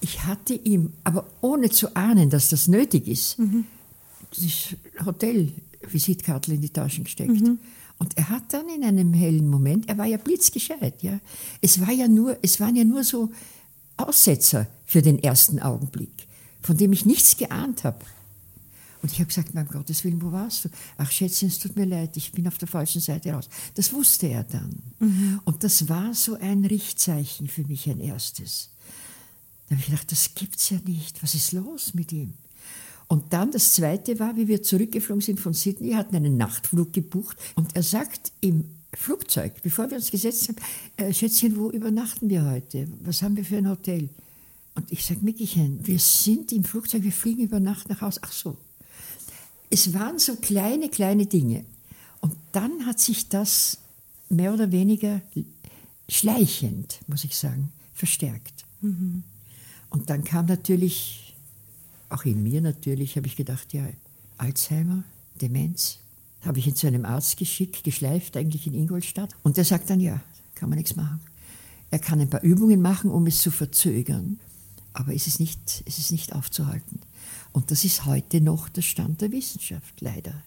Ich 0.00 0.24
hatte 0.24 0.54
ihm, 0.54 0.92
aber 1.02 1.26
ohne 1.40 1.70
zu 1.70 1.94
ahnen, 1.96 2.30
dass 2.30 2.50
das 2.50 2.68
nötig 2.68 3.08
ist, 3.08 3.38
mhm. 3.40 3.64
das 4.30 4.76
Hotel 5.04 5.52
Visitkarte 5.90 6.52
in 6.52 6.60
die 6.60 6.70
Taschen 6.70 7.04
gesteckt. 7.04 7.40
Mhm. 7.40 7.58
Und 7.98 8.16
er 8.16 8.28
hat 8.30 8.52
dann 8.52 8.68
in 8.68 8.84
einem 8.84 9.14
hellen 9.14 9.48
Moment, 9.48 9.88
er 9.88 9.98
war 9.98 10.06
ja 10.06 10.16
blitzgescheit, 10.16 11.02
ja. 11.02 11.20
Es 11.60 11.80
war 11.80 11.92
ja 11.92 12.08
nur, 12.08 12.36
es 12.42 12.58
waren 12.58 12.74
ja 12.74 12.84
nur 12.84 13.04
so 13.04 13.30
Aussetzer 13.96 14.66
für 14.84 15.02
den 15.02 15.22
ersten 15.22 15.60
Augenblick, 15.60 16.26
von 16.60 16.76
dem 16.76 16.92
ich 16.92 17.06
nichts 17.06 17.36
geahnt 17.36 17.84
habe. 17.84 18.04
Und 19.02 19.10
ich 19.10 19.18
habe 19.18 19.26
gesagt, 19.26 19.52
mein 19.54 19.66
Gottes 19.66 20.04
Willen, 20.04 20.22
wo 20.22 20.30
warst 20.30 20.64
du? 20.64 20.68
Ach 20.96 21.10
Schätzchen, 21.10 21.48
es 21.48 21.58
tut 21.58 21.74
mir 21.76 21.86
leid, 21.86 22.16
ich 22.16 22.30
bin 22.30 22.46
auf 22.46 22.58
der 22.58 22.68
falschen 22.68 23.00
Seite 23.00 23.32
raus. 23.32 23.48
Das 23.74 23.92
wusste 23.92 24.28
er 24.28 24.44
dann. 24.44 24.80
Mhm. 25.00 25.40
Und 25.44 25.64
das 25.64 25.88
war 25.88 26.14
so 26.14 26.34
ein 26.36 26.64
Richtzeichen 26.64 27.48
für 27.48 27.64
mich, 27.64 27.88
ein 27.90 28.00
erstes. 28.00 28.70
Da 29.66 29.74
habe 29.74 29.80
ich 29.80 29.86
gedacht, 29.86 30.12
das 30.12 30.34
gibt's 30.34 30.70
ja 30.70 30.78
nicht. 30.84 31.20
Was 31.22 31.34
ist 31.34 31.52
los 31.52 31.94
mit 31.94 32.12
ihm? 32.12 32.34
Und 33.08 33.32
dann 33.32 33.50
das 33.50 33.72
Zweite 33.72 34.18
war, 34.18 34.36
wie 34.36 34.48
wir 34.48 34.62
zurückgeflogen 34.62 35.20
sind 35.20 35.40
von 35.40 35.52
Sydney, 35.52 35.92
hatten 35.92 36.16
einen 36.16 36.36
Nachtflug 36.36 36.92
gebucht 36.92 37.36
und 37.54 37.76
er 37.76 37.82
sagt 37.82 38.32
im 38.40 38.64
Flugzeug, 38.94 39.62
bevor 39.62 39.90
wir 39.90 39.96
uns 39.96 40.10
gesetzt 40.10 40.48
haben, 40.48 40.56
äh, 40.96 41.12
Schätzchen, 41.12 41.56
wo 41.56 41.70
übernachten 41.70 42.28
wir 42.28 42.44
heute? 42.44 42.88
Was 43.04 43.22
haben 43.22 43.36
wir 43.36 43.44
für 43.44 43.56
ein 43.56 43.68
Hotel? 43.68 44.08
Und 44.74 44.90
ich 44.90 45.04
sage, 45.04 45.20
Mickelchen, 45.22 45.86
wir 45.86 45.98
sind 45.98 46.52
im 46.52 46.64
Flugzeug, 46.64 47.02
wir 47.02 47.12
fliegen 47.12 47.42
über 47.42 47.60
Nacht 47.60 47.88
nach 47.88 48.00
Hause. 48.00 48.20
Ach 48.22 48.32
so. 48.32 48.56
Es 49.70 49.94
waren 49.94 50.18
so 50.18 50.36
kleine, 50.36 50.88
kleine 50.88 51.26
Dinge. 51.26 51.64
Und 52.20 52.34
dann 52.52 52.86
hat 52.86 53.00
sich 53.00 53.28
das 53.28 53.78
mehr 54.28 54.52
oder 54.52 54.70
weniger 54.72 55.20
schleichend, 56.08 57.00
muss 57.06 57.24
ich 57.24 57.36
sagen, 57.36 57.72
verstärkt. 57.94 58.64
Mhm. 58.80 59.22
Und 59.90 60.10
dann 60.10 60.24
kam 60.24 60.46
natürlich, 60.46 61.21
auch 62.12 62.24
in 62.24 62.42
mir 62.42 62.60
natürlich, 62.60 63.16
habe 63.16 63.26
ich 63.26 63.36
gedacht, 63.36 63.72
ja, 63.72 63.86
Alzheimer, 64.38 65.04
Demenz, 65.40 65.98
habe 66.42 66.58
ich 66.58 66.66
ihn 66.66 66.74
zu 66.74 66.86
einem 66.86 67.04
Arzt 67.04 67.36
geschickt, 67.36 67.84
geschleift, 67.84 68.36
eigentlich 68.36 68.66
in 68.66 68.74
Ingolstadt. 68.74 69.34
Und 69.42 69.56
der 69.56 69.64
sagt 69.64 69.90
dann, 69.90 70.00
ja, 70.00 70.20
kann 70.54 70.68
man 70.68 70.78
nichts 70.78 70.96
machen. 70.96 71.20
Er 71.90 71.98
kann 71.98 72.20
ein 72.20 72.30
paar 72.30 72.42
Übungen 72.42 72.80
machen, 72.80 73.10
um 73.10 73.26
es 73.26 73.38
zu 73.40 73.50
verzögern, 73.50 74.40
aber 74.92 75.14
es 75.14 75.26
ist 75.26 75.40
nicht, 75.40 75.82
es 75.86 75.98
ist 75.98 76.10
nicht 76.12 76.34
aufzuhalten. 76.34 77.00
Und 77.52 77.70
das 77.70 77.84
ist 77.84 78.06
heute 78.06 78.40
noch 78.40 78.68
der 78.68 78.82
Stand 78.82 79.20
der 79.20 79.30
Wissenschaft, 79.30 80.00
leider. 80.00 80.42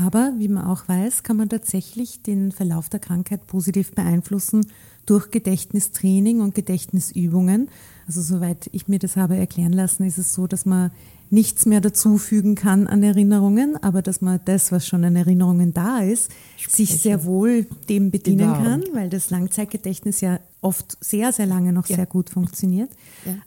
Aber 0.00 0.32
wie 0.38 0.48
man 0.48 0.64
auch 0.64 0.88
weiß, 0.88 1.22
kann 1.22 1.36
man 1.36 1.50
tatsächlich 1.50 2.22
den 2.22 2.50
Verlauf 2.50 2.88
der 2.88 3.00
Krankheit 3.00 3.46
positiv 3.46 3.92
beeinflussen 3.94 4.66
durch 5.04 5.30
Gedächtnistraining 5.30 6.40
und 6.40 6.54
Gedächtnisübungen. 6.54 7.68
Also 8.06 8.22
soweit 8.22 8.70
ich 8.72 8.88
mir 8.88 8.98
das 8.98 9.16
habe 9.16 9.36
erklären 9.36 9.72
lassen, 9.72 10.04
ist 10.04 10.18
es 10.18 10.32
so, 10.32 10.46
dass 10.46 10.64
man 10.64 10.92
nichts 11.32 11.64
mehr 11.64 11.80
dazufügen 11.80 12.54
kann 12.54 12.86
an 12.86 13.02
Erinnerungen, 13.02 13.82
aber 13.82 14.02
dass 14.02 14.20
man 14.20 14.38
das, 14.44 14.70
was 14.70 14.86
schon 14.86 15.02
an 15.02 15.16
Erinnerungen 15.16 15.72
da 15.72 16.00
ist, 16.00 16.30
Sprechen. 16.58 16.76
sich 16.76 17.00
sehr 17.00 17.24
wohl 17.24 17.66
dem 17.88 18.10
bedienen 18.10 18.52
genau. 18.52 18.62
kann, 18.62 18.84
weil 18.92 19.08
das 19.08 19.30
Langzeitgedächtnis 19.30 20.20
ja 20.20 20.40
oft 20.60 20.98
sehr, 21.00 21.32
sehr 21.32 21.46
lange 21.46 21.72
noch 21.72 21.86
ja. 21.86 21.96
sehr 21.96 22.06
gut 22.06 22.28
funktioniert. 22.28 22.90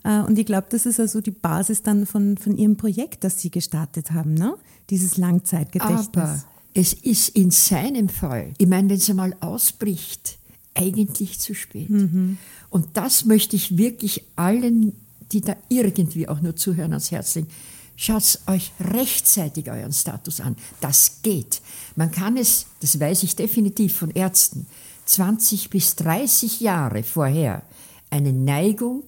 Ja. 0.03 0.21
Äh, 0.21 0.25
und 0.25 0.39
ich 0.39 0.47
glaube, 0.47 0.65
das 0.71 0.87
ist 0.87 0.99
also 0.99 1.21
die 1.21 1.31
Basis 1.31 1.83
dann 1.83 2.07
von, 2.07 2.37
von 2.37 2.57
Ihrem 2.57 2.75
Projekt, 2.75 3.23
das 3.23 3.39
Sie 3.39 3.51
gestartet 3.51 4.11
haben, 4.11 4.33
ne? 4.33 4.55
dieses 4.89 5.17
Langzeitgedächtnis. 5.17 6.09
Aber 6.13 6.43
es 6.73 6.91
ist 6.91 7.29
in 7.29 7.51
seinem 7.51 8.09
Fall, 8.09 8.53
ich 8.57 8.67
meine, 8.67 8.89
wenn 8.89 8.97
es 8.97 9.09
einmal 9.09 9.35
ausbricht, 9.41 10.39
eigentlich 10.73 11.39
zu 11.39 11.53
spät. 11.53 11.89
Mhm. 11.91 12.37
Und 12.71 12.87
das 12.93 13.25
möchte 13.25 13.55
ich 13.55 13.77
wirklich 13.77 14.23
allen, 14.35 14.93
die 15.31 15.41
da 15.41 15.55
irgendwie 15.69 16.27
auch 16.27 16.41
nur 16.41 16.55
zuhören, 16.55 16.91
ans 16.91 17.11
Herz 17.11 17.35
legen. 17.35 17.47
Schaut 17.95 18.39
euch 18.47 18.71
rechtzeitig 18.79 19.69
euren 19.69 19.93
Status 19.93 20.41
an. 20.41 20.57
Das 20.81 21.21
geht. 21.21 21.61
Man 21.95 22.11
kann 22.11 22.35
es, 22.37 22.65
das 22.81 22.99
weiß 22.99 23.23
ich 23.23 23.35
definitiv 23.35 23.97
von 23.97 24.11
Ärzten, 24.11 24.67
20 25.05 25.69
bis 25.69 25.95
30 25.95 26.59
Jahre 26.59 27.03
vorher 27.03 27.63
eine 28.09 28.33
Neigung, 28.33 29.03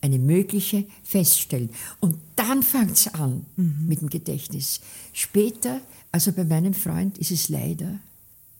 eine 0.00 0.18
mögliche 0.18 0.86
feststellen. 1.02 1.70
Und 1.98 2.18
dann 2.36 2.62
fängt 2.62 2.92
es 2.92 3.14
an 3.14 3.46
mhm. 3.56 3.86
mit 3.86 4.00
dem 4.00 4.10
Gedächtnis. 4.10 4.80
Später, 5.12 5.80
also 6.12 6.32
bei 6.32 6.44
meinem 6.44 6.74
Freund, 6.74 7.18
ist 7.18 7.30
es 7.30 7.48
leider 7.48 7.98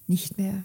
nicht 0.07 0.37
mehr 0.39 0.65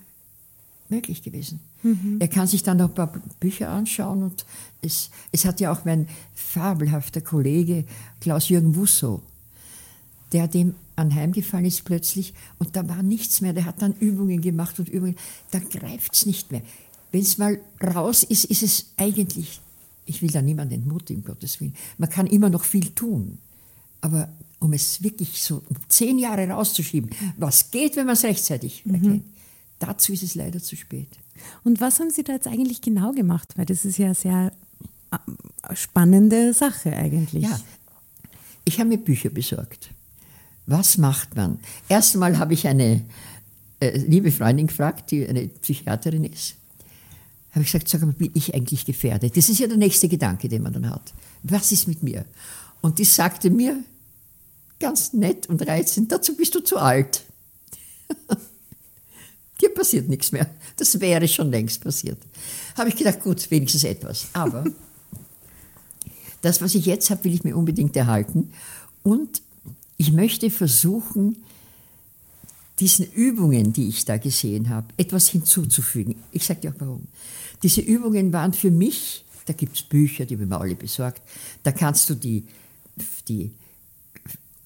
möglich 0.89 1.24
gewesen. 1.24 1.59
Mhm. 1.85 2.17
Er 2.19 2.27
kann 2.27 2.47
sich 2.47 2.63
dann 2.63 2.77
noch 2.77 2.89
ein 2.89 2.95
paar 2.95 3.13
Bücher 3.39 3.69
anschauen 3.69 4.23
und 4.23 4.43
es, 4.81 5.11
es 5.31 5.45
hat 5.45 5.59
ja 5.59 5.71
auch 5.71 5.85
mein 5.85 6.07
fabelhafter 6.33 7.21
Kollege 7.21 7.85
Klaus-Jürgen 8.21 8.75
Wusso, 8.75 9.21
der 10.31 10.47
dem 10.47 10.73
anheimgefallen 10.95 11.65
ist 11.65 11.85
plötzlich 11.85 12.33
und 12.57 12.75
da 12.75 12.89
war 12.89 13.03
nichts 13.03 13.41
mehr. 13.41 13.53
Der 13.53 13.65
hat 13.65 13.83
dann 13.83 13.93
Übungen 13.99 14.41
gemacht 14.41 14.79
und 14.79 14.89
Übungen. 14.89 15.15
Da 15.51 15.59
greift 15.59 16.15
es 16.15 16.25
nicht 16.25 16.51
mehr. 16.51 16.63
Wenn 17.11 17.21
es 17.21 17.37
mal 17.37 17.59
raus 17.83 18.23
ist, 18.23 18.45
ist 18.45 18.63
es 18.63 18.87
eigentlich, 18.97 19.61
ich 20.07 20.23
will 20.23 20.31
da 20.31 20.41
niemanden 20.41 20.73
entmutigen, 20.73 21.23
Gottes 21.23 21.61
Willen. 21.61 21.75
Man 21.99 22.09
kann 22.09 22.25
immer 22.25 22.49
noch 22.49 22.63
viel 22.63 22.89
tun. 22.89 23.37
Aber 24.01 24.29
um 24.59 24.73
es 24.73 25.03
wirklich 25.03 25.43
so 25.43 25.61
um 25.69 25.75
zehn 25.87 26.17
Jahre 26.17 26.47
rauszuschieben, 26.47 27.11
was 27.37 27.69
geht, 27.69 27.95
wenn 27.95 28.07
man 28.07 28.13
es 28.13 28.23
rechtzeitig 28.23 28.85
mhm. 28.85 28.95
erkennt, 28.95 29.23
dazu 29.77 30.13
ist 30.13 30.23
es 30.23 30.33
leider 30.33 30.61
zu 30.61 30.75
spät. 30.75 31.09
Und 31.63 31.81
was 31.81 31.99
haben 31.99 32.09
Sie 32.09 32.23
da 32.23 32.33
jetzt 32.33 32.47
eigentlich 32.47 32.81
genau 32.81 33.11
gemacht? 33.11 33.53
Weil 33.55 33.65
das 33.65 33.85
ist 33.85 33.97
ja 33.97 34.07
eine 34.07 34.15
sehr 34.15 34.51
äh, 35.11 35.75
spannende 35.75 36.53
Sache 36.53 36.95
eigentlich. 36.95 37.43
Ja, 37.43 37.59
ich 38.65 38.79
habe 38.79 38.89
mir 38.89 38.97
Bücher 38.97 39.29
besorgt. 39.29 39.89
Was 40.65 40.97
macht 40.97 41.35
man? 41.35 41.59
Erstmal 41.87 42.39
habe 42.39 42.53
ich 42.53 42.67
eine 42.67 43.03
äh, 43.79 43.97
liebe 43.99 44.31
Freundin 44.31 44.67
gefragt, 44.67 45.11
die 45.11 45.27
eine 45.27 45.47
Psychiaterin 45.47 46.23
ist. 46.23 46.55
Habe 47.51 47.63
ich 47.63 47.71
gesagt, 47.71 47.87
sag 47.87 48.01
mal, 48.01 48.11
bin 48.11 48.31
ich 48.33 48.53
eigentlich 48.53 48.85
gefährdet? 48.85 49.37
Das 49.37 49.49
ist 49.49 49.59
ja 49.59 49.67
der 49.67 49.77
nächste 49.77 50.09
Gedanke, 50.09 50.49
den 50.49 50.63
man 50.63 50.73
dann 50.73 50.89
hat. 50.89 51.13
Was 51.43 51.71
ist 51.71 51.87
mit 51.87 52.03
mir? 52.03 52.25
Und 52.81 52.99
die 52.99 53.05
sagte 53.05 53.49
mir, 53.49 53.77
ganz 54.79 55.13
nett 55.13 55.47
und 55.47 55.65
reizend, 55.65 56.11
dazu 56.11 56.35
bist 56.35 56.55
du 56.55 56.59
zu 56.59 56.77
alt. 56.77 57.23
Dir 59.62 59.74
passiert 59.74 60.09
nichts 60.09 60.31
mehr. 60.31 60.50
Das 60.75 61.00
wäre 61.00 61.27
schon 61.27 61.50
längst 61.50 61.81
passiert. 61.81 62.17
Habe 62.77 62.89
ich 62.89 62.95
gedacht, 62.95 63.21
gut, 63.21 63.50
wenigstens 63.51 63.83
etwas. 63.83 64.27
Aber 64.33 64.65
das, 66.41 66.62
was 66.62 66.75
ich 66.75 66.85
jetzt 66.85 67.09
habe, 67.09 67.24
will 67.24 67.33
ich 67.33 67.43
mir 67.43 67.55
unbedingt 67.55 67.95
erhalten. 67.95 68.51
Und 69.03 69.41
ich 69.97 70.12
möchte 70.12 70.50
versuchen, 70.50 71.38
diesen 72.79 73.09
Übungen, 73.12 73.71
die 73.71 73.88
ich 73.88 74.03
da 74.03 74.17
gesehen 74.17 74.69
habe, 74.69 74.88
etwas 74.97 75.29
hinzuzufügen. 75.29 76.15
Ich 76.31 76.45
sage 76.45 76.62
dir 76.62 76.71
auch 76.71 76.79
warum. 76.79 77.07
Diese 77.63 77.81
Übungen 77.81 78.33
waren 78.33 78.53
für 78.53 78.71
mich, 78.71 79.24
da 79.45 79.53
gibt 79.53 79.77
es 79.77 79.83
Bücher, 79.83 80.25
die 80.25 80.35
haben 80.35 80.50
wir 80.50 80.59
alle 80.59 80.75
besorgt, 80.75 81.21
da 81.63 81.71
kannst 81.71 82.09
du 82.09 82.15
die, 82.15 82.43
die 83.27 83.51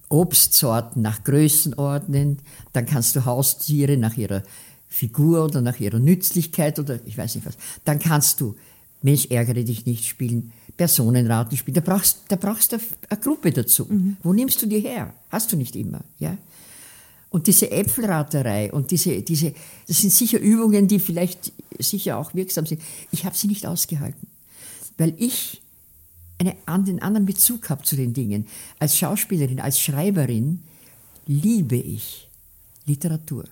Obstsorten 0.10 1.04
nach 1.04 1.24
Größen 1.24 1.76
ordnen, 1.76 2.40
dann 2.74 2.88
kannst 2.88 3.16
du 3.16 3.26
Haustiere 3.26 3.96
nach 3.98 4.18
ihrer 4.18 4.42
Figur 4.90 5.46
oder 5.46 5.62
nach 5.62 5.80
ihrer 5.80 6.00
Nützlichkeit 6.00 6.80
oder 6.80 7.00
ich 7.06 7.18
weiß 7.18 7.36
nicht 7.36 7.46
was. 7.46 7.58
Dann 7.86 8.00
kannst 8.00 8.42
du 8.42 8.56
Mensch, 9.02 9.28
ärgere 9.30 9.64
dich 9.64 9.86
nicht 9.86 10.06
spielen, 10.06 10.52
Personenraten 10.76 11.58
spielen. 11.58 11.76
Da 11.76 11.82
brauchst, 11.82 12.24
da 12.28 12.36
brauchst 12.36 12.74
du 12.74 12.78
eine 13.08 13.20
Gruppe 13.20 13.52
dazu. 13.52 13.86
Mhm. 13.86 14.18
Wo 14.24 14.34
nimmst 14.34 14.62
du 14.62 14.66
die 14.66 14.80
her? 14.80 15.14
Hast 15.30 15.52
du 15.52 15.58
nicht 15.58 15.76
immer, 15.76 16.02
ja? 16.18 16.38
Und 17.30 17.46
diese 17.46 17.70
Äpfelraterei 17.70 18.72
und 18.72 18.90
diese, 18.90 19.22
diese, 19.22 19.54
das 19.88 20.02
sind 20.02 20.12
sicher 20.12 20.40
Übungen, 20.40 20.88
die 20.88 21.00
vielleicht 21.00 21.52
sicher 21.78 22.18
auch 22.18 22.34
wirksam 22.34 22.66
sind. 22.66 22.82
Ich 23.12 23.24
habe 23.24 23.38
sie 23.38 23.48
nicht 23.48 23.68
ausgehalten, 23.68 24.28
weil 24.98 25.14
ich 25.18 25.62
eine, 26.40 26.56
einen 26.66 27.00
anderen 27.00 27.28
Bezug 27.28 27.70
habe 27.70 27.84
zu 27.84 27.96
den 27.96 28.14
Dingen. 28.14 28.48
Als 28.80 28.98
Schauspielerin, 28.98 29.60
als 29.60 29.80
Schreiberin 29.80 30.64
liebe 31.28 31.76
ich 31.76 32.28
Literatur. 32.88 33.46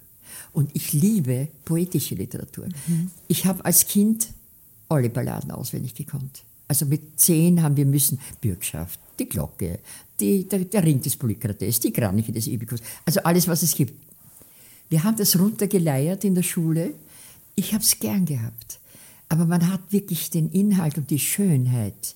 Und 0.54 0.70
ich 0.74 0.94
liebe 0.94 1.48
poetische 1.66 2.16
Literatur. 2.16 2.68
Mhm. 2.88 3.12
Ich 3.28 3.46
habe 3.46 3.64
als 3.66 3.88
Kind 3.88 4.30
alle 4.90 5.10
Balladen 5.10 5.52
auswendig 5.52 5.96
gekonnt. 5.96 6.44
Also 6.68 6.86
mit 6.86 7.20
zehn 7.20 7.62
haben 7.62 7.78
wir 7.78 7.86
müssen 7.86 8.20
Bürgschaft, 8.42 9.00
die 9.20 9.30
Glocke, 9.30 9.80
die, 10.20 10.44
der, 10.44 10.60
der, 10.60 10.84
Ring 10.84 11.02
des 11.02 11.16
Polykrates, 11.16 11.80
die 11.80 11.92
Kraniche 11.92 12.32
des 12.32 12.48
Ibikus, 12.48 12.82
also 13.06 13.22
alles, 13.22 13.48
was 13.48 13.64
es 13.64 13.74
gibt. 13.74 13.94
Wir 14.90 15.04
haben 15.04 15.18
das 15.18 15.38
runtergeleiert 15.38 16.24
in 16.24 16.36
der 16.36 16.44
Schule. 16.44 16.94
Ich 17.56 17.74
habe 17.74 17.84
es 17.84 18.00
gern 18.00 18.26
gehabt. 18.26 18.80
Aber 19.30 19.46
man 19.46 19.70
hat 19.72 19.92
wirklich 19.92 20.30
den 20.30 20.50
Inhalt 20.52 20.98
und 20.98 21.10
die 21.10 21.20
Schönheit 21.20 22.16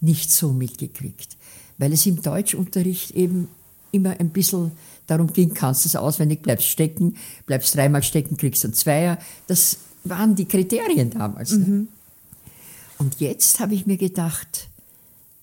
nicht 0.00 0.30
so 0.30 0.52
mitgekriegt, 0.52 1.36
weil 1.78 1.92
es 1.92 2.06
im 2.06 2.20
Deutschunterricht 2.20 3.12
eben 3.12 3.48
immer 3.92 4.18
ein 4.18 4.30
bisschen 4.30 4.72
darum 5.06 5.32
ging, 5.32 5.54
kannst 5.54 5.84
du 5.84 5.88
es 5.88 5.96
auswendig, 5.96 6.42
bleibst 6.42 6.66
stecken, 6.66 7.16
bleibst 7.46 7.74
dreimal 7.74 8.02
stecken, 8.02 8.36
kriegst 8.36 8.62
du 8.62 8.68
einen 8.68 8.74
Zweier. 8.74 9.18
Das 9.46 9.78
waren 10.04 10.34
die 10.34 10.46
Kriterien 10.46 11.10
damals. 11.10 11.52
Ne? 11.52 11.66
Mhm. 11.66 11.88
Und 12.98 13.20
jetzt 13.20 13.60
habe 13.60 13.74
ich 13.74 13.86
mir 13.86 13.96
gedacht, 13.96 14.68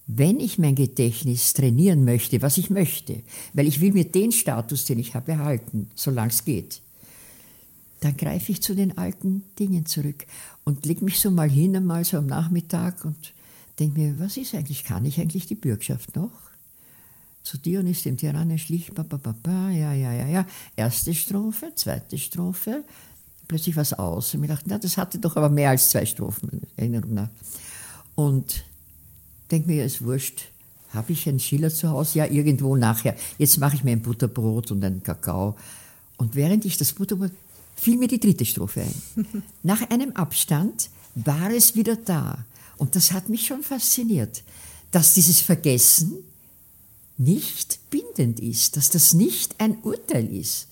wenn 0.08 0.39
ich 0.39 0.58
mein 0.58 0.75
Gedächtnis 0.75 1.54
trainieren 1.54 2.06
möchte, 2.06 2.42
was 2.42 2.58
ich 2.58 2.70
möchte, 2.70 3.22
weil 3.54 3.68
ich 3.68 3.82
will 3.82 3.92
mir 3.92 4.06
den 4.06 4.32
Status, 4.32 4.86
den 4.86 5.00
ich 5.00 5.16
habe, 5.16 5.34
behalten, 5.34 5.89
solange 5.96 6.30
es 6.30 6.46
geht, 6.46 6.82
dann 8.00 8.16
greife 8.16 8.51
ich 8.51 8.62
zu 8.62 8.74
den 8.74 8.98
alten 8.98 9.44
Dingen 9.60 9.86
zurück 9.86 10.25
und 10.63 10.86
lege 10.86 11.04
mich 11.04 11.20
so 11.20 11.32
mal 11.32 11.50
hin, 11.50 11.75
einmal 11.75 12.06
so 12.06 12.18
am 12.18 12.27
Nachmittag 12.27 13.04
und 13.04 13.34
denke 13.80 14.00
mir, 14.00 14.20
was 14.20 14.38
ist 14.38 14.56
eigentlich, 14.56 14.84
kann 14.84 15.06
ich 15.06 15.20
eigentlich 15.20 15.48
die 15.48 15.56
Bürgschaft 15.56 16.16
noch? 16.16 16.32
Zu 17.48 17.58
Dionys, 17.58 18.04
dem 18.04 18.18
Tyrannen, 18.18 18.58
schlich, 18.58 18.92
ba, 18.94 19.04
ba, 19.04 19.18
ba, 19.18 19.34
ba, 19.42 19.70
ja, 19.70 19.94
ja, 19.94 20.12
ja, 20.12 20.27
ja. 20.27 20.46
Erste 20.75 21.13
Strophe, 21.13 21.72
zweite 21.75 22.18
Strophe, 22.18 22.84
plötzlich 23.48 23.77
was 23.77 23.94
aus. 23.94 24.34
Und 24.34 24.44
ich 24.44 24.50
dachte, 24.50 24.66
na, 24.68 24.77
das 24.77 24.98
hatte 24.98 25.18
doch 25.18 25.38
aber 25.38 25.50
mehr 25.50 25.70
als 25.70 25.89
zwei 25.89 26.06
Strophen, 26.06 26.62
Erinnerung 26.75 27.13
nach. 27.13 27.30
Und 28.16 28.66
denke 29.50 29.70
mir, 29.70 29.86
ist 29.86 30.04
wurscht, 30.04 30.50
habe 30.89 31.13
ich 31.13 31.27
einen 31.30 31.39
Schiller 31.39 31.70
zu 31.70 31.89
Hause? 31.89 32.20
Ja, 32.20 32.25
irgendwo 32.25 32.75
nachher. 32.75 33.16
Jetzt 33.38 33.58
mache 33.60 33.75
ich 33.75 33.84
mir 33.84 33.92
ein 33.92 34.01
Butterbrot 34.01 34.72
und 34.72 34.84
einen 34.84 35.01
Kakao. 35.01 35.56
Und 36.18 36.36
während 36.36 36.66
ich 36.66 36.77
das 36.77 36.92
Butterbrot, 36.92 37.32
fiel 37.77 37.98
mir 37.98 38.10
die 38.10 38.20
dritte 38.20 38.44
Strophe 38.44 38.82
ein. 38.82 39.25
Nach 39.63 39.89
einem 39.89 40.12
Abstand 40.13 40.89
war 41.16 41.50
es 41.51 41.75
wieder 41.75 41.96
da. 41.96 42.44
Und 42.77 42.96
das 42.96 43.13
hat 43.13 43.30
mich 43.30 43.46
schon 43.46 43.63
fasziniert, 43.63 44.44
dass 44.92 45.13
dieses 45.13 45.39
Vergessen 45.39 46.13
nicht 47.17 47.79
bindend 47.89 48.39
ist, 48.39 48.77
dass 48.77 48.89
das 48.89 49.13
nicht 49.13 49.55
ein 49.59 49.77
Urteil 49.83 50.31
ist. 50.33 50.67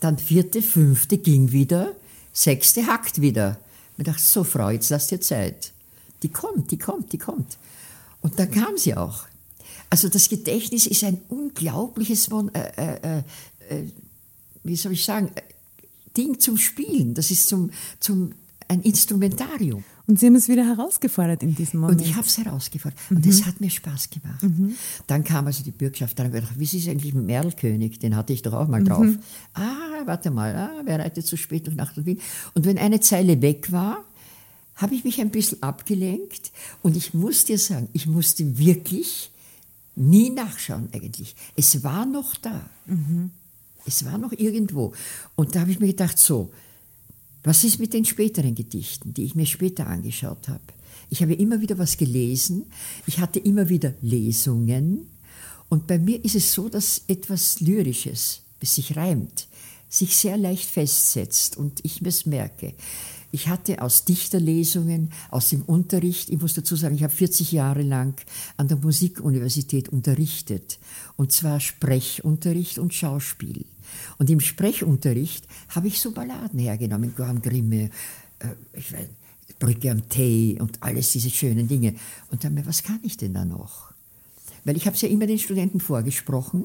Dann 0.00 0.18
vierte, 0.18 0.60
fünfte 0.60 1.18
ging 1.18 1.52
wieder, 1.52 1.94
sechste 2.32 2.86
hackt 2.86 3.20
wieder. 3.20 3.58
Ich 3.96 4.04
dachte, 4.04 4.22
so 4.22 4.44
Frau, 4.44 4.70
jetzt 4.70 4.90
lass 4.90 5.06
dir 5.06 5.20
Zeit. 5.20 5.72
Die 6.22 6.28
kommt, 6.28 6.70
die 6.70 6.78
kommt, 6.78 7.12
die 7.12 7.18
kommt. 7.18 7.58
Und 8.20 8.38
dann 8.38 8.50
kam 8.50 8.76
sie 8.76 8.96
auch. 8.96 9.26
Also 9.90 10.08
das 10.08 10.28
Gedächtnis 10.28 10.86
ist 10.86 11.04
ein 11.04 11.20
unglaubliches, 11.28 12.28
äh, 12.52 12.58
äh, 12.76 13.18
äh, 13.18 13.22
wie 14.64 14.76
soll 14.76 14.92
ich 14.92 15.04
sagen, 15.04 15.30
Ding 16.16 16.40
zum 16.40 16.56
Spielen. 16.56 17.14
Das 17.14 17.30
ist 17.30 17.48
zum, 17.48 17.70
zum, 18.00 18.32
ein 18.66 18.82
Instrumentarium. 18.82 19.84
Und 20.06 20.18
Sie 20.18 20.26
haben 20.26 20.34
es 20.34 20.48
wieder 20.48 20.66
herausgefordert 20.66 21.42
in 21.42 21.54
diesem 21.54 21.80
Moment. 21.80 22.00
Und 22.00 22.06
ich 22.06 22.14
habe 22.14 22.26
es 22.26 22.36
herausgefordert. 22.36 22.98
Mhm. 23.08 23.16
Und 23.16 23.26
es 23.26 23.46
hat 23.46 23.60
mir 23.60 23.70
Spaß 23.70 24.10
gemacht. 24.10 24.42
Mhm. 24.42 24.74
Dann 25.06 25.24
kam 25.24 25.46
also 25.46 25.64
die 25.64 25.70
Bürgschaft. 25.70 26.18
Dann 26.18 26.26
habe 26.26 26.36
ich 26.36 26.42
gedacht, 26.42 26.58
wie 26.58 26.64
ist 26.64 26.74
es 26.74 26.88
eigentlich 26.88 27.14
mit 27.14 27.24
Merlkönig? 27.24 27.98
Den 28.00 28.14
hatte 28.14 28.32
ich 28.34 28.42
doch 28.42 28.52
auch 28.52 28.68
mal 28.68 28.80
mhm. 28.80 28.84
drauf. 28.84 29.06
Ah, 29.54 30.04
warte 30.04 30.30
mal, 30.30 30.54
ah, 30.54 30.82
wer 30.84 30.98
reitet 30.98 31.26
so 31.26 31.36
spät 31.36 31.66
durch 31.66 31.76
Nacht 31.76 31.96
und 31.96 32.04
Wind? 32.04 32.20
Und 32.54 32.66
wenn 32.66 32.76
eine 32.76 33.00
Zeile 33.00 33.40
weg 33.40 33.72
war, 33.72 34.04
habe 34.76 34.94
ich 34.94 35.04
mich 35.04 35.20
ein 35.20 35.30
bisschen 35.30 35.62
abgelenkt. 35.62 36.52
Und 36.82 36.96
ich 36.96 37.14
muss 37.14 37.46
dir 37.46 37.58
sagen, 37.58 37.88
ich 37.92 38.06
musste 38.06 38.58
wirklich 38.58 39.30
nie 39.96 40.30
nachschauen 40.30 40.88
eigentlich. 40.92 41.34
Es 41.56 41.82
war 41.82 42.04
noch 42.04 42.34
da. 42.36 42.68
Mhm. 42.86 43.30
Es 43.86 44.04
war 44.04 44.18
noch 44.18 44.32
irgendwo. 44.32 44.92
Und 45.34 45.54
da 45.54 45.60
habe 45.60 45.70
ich 45.70 45.80
mir 45.80 45.86
gedacht, 45.86 46.18
so, 46.18 46.52
was 47.44 47.62
ist 47.62 47.78
mit 47.78 47.92
den 47.92 48.04
späteren 48.04 48.54
Gedichten, 48.54 49.14
die 49.14 49.24
ich 49.24 49.34
mir 49.34 49.46
später 49.46 49.86
angeschaut 49.86 50.48
habe? 50.48 50.62
Ich 51.10 51.22
habe 51.22 51.34
immer 51.34 51.60
wieder 51.60 51.78
was 51.78 51.96
gelesen, 51.96 52.64
ich 53.06 53.18
hatte 53.18 53.38
immer 53.38 53.68
wieder 53.68 53.94
Lesungen 54.00 55.06
und 55.68 55.86
bei 55.86 55.98
mir 55.98 56.24
ist 56.24 56.34
es 56.34 56.52
so, 56.52 56.68
dass 56.68 57.02
etwas 57.06 57.60
Lyrisches, 57.60 58.40
das 58.60 58.74
sich 58.74 58.96
reimt, 58.96 59.46
sich 59.88 60.16
sehr 60.16 60.36
leicht 60.36 60.68
festsetzt 60.68 61.56
und 61.56 61.84
ich 61.84 62.00
es 62.02 62.26
merke. 62.26 62.74
Ich 63.30 63.48
hatte 63.48 63.82
aus 63.82 64.04
Dichterlesungen, 64.04 65.10
aus 65.28 65.50
dem 65.50 65.62
Unterricht, 65.62 66.30
ich 66.30 66.40
muss 66.40 66.54
dazu 66.54 66.76
sagen, 66.76 66.94
ich 66.94 67.02
habe 67.02 67.12
40 67.12 67.52
Jahre 67.52 67.82
lang 67.82 68.14
an 68.56 68.68
der 68.68 68.76
Musikuniversität 68.76 69.88
unterrichtet, 69.88 70.78
und 71.16 71.32
zwar 71.32 71.58
Sprechunterricht 71.58 72.78
und 72.78 72.94
Schauspiel. 72.94 73.66
Und 74.18 74.30
im 74.30 74.40
Sprechunterricht 74.40 75.46
habe 75.68 75.88
ich 75.88 76.00
so 76.00 76.12
Balladen 76.12 76.58
hergenommen, 76.58 77.14
Gorm 77.16 77.42
Grimme, 77.42 77.90
äh, 78.38 78.48
ich 78.72 78.92
weiß, 78.92 79.08
Brücke 79.58 79.90
am 79.90 80.08
Tee 80.08 80.58
und 80.60 80.82
alles 80.82 81.12
diese 81.12 81.30
schönen 81.30 81.68
Dinge. 81.68 81.94
Und 82.30 82.44
dann 82.44 82.54
mir, 82.54 82.66
was 82.66 82.82
kann 82.82 83.00
ich 83.02 83.16
denn 83.16 83.34
da 83.34 83.44
noch? 83.44 83.92
Weil 84.64 84.76
ich 84.76 84.86
habe 84.86 84.96
es 84.96 85.02
ja 85.02 85.08
immer 85.08 85.26
den 85.26 85.38
Studenten 85.38 85.80
vorgesprochen, 85.80 86.64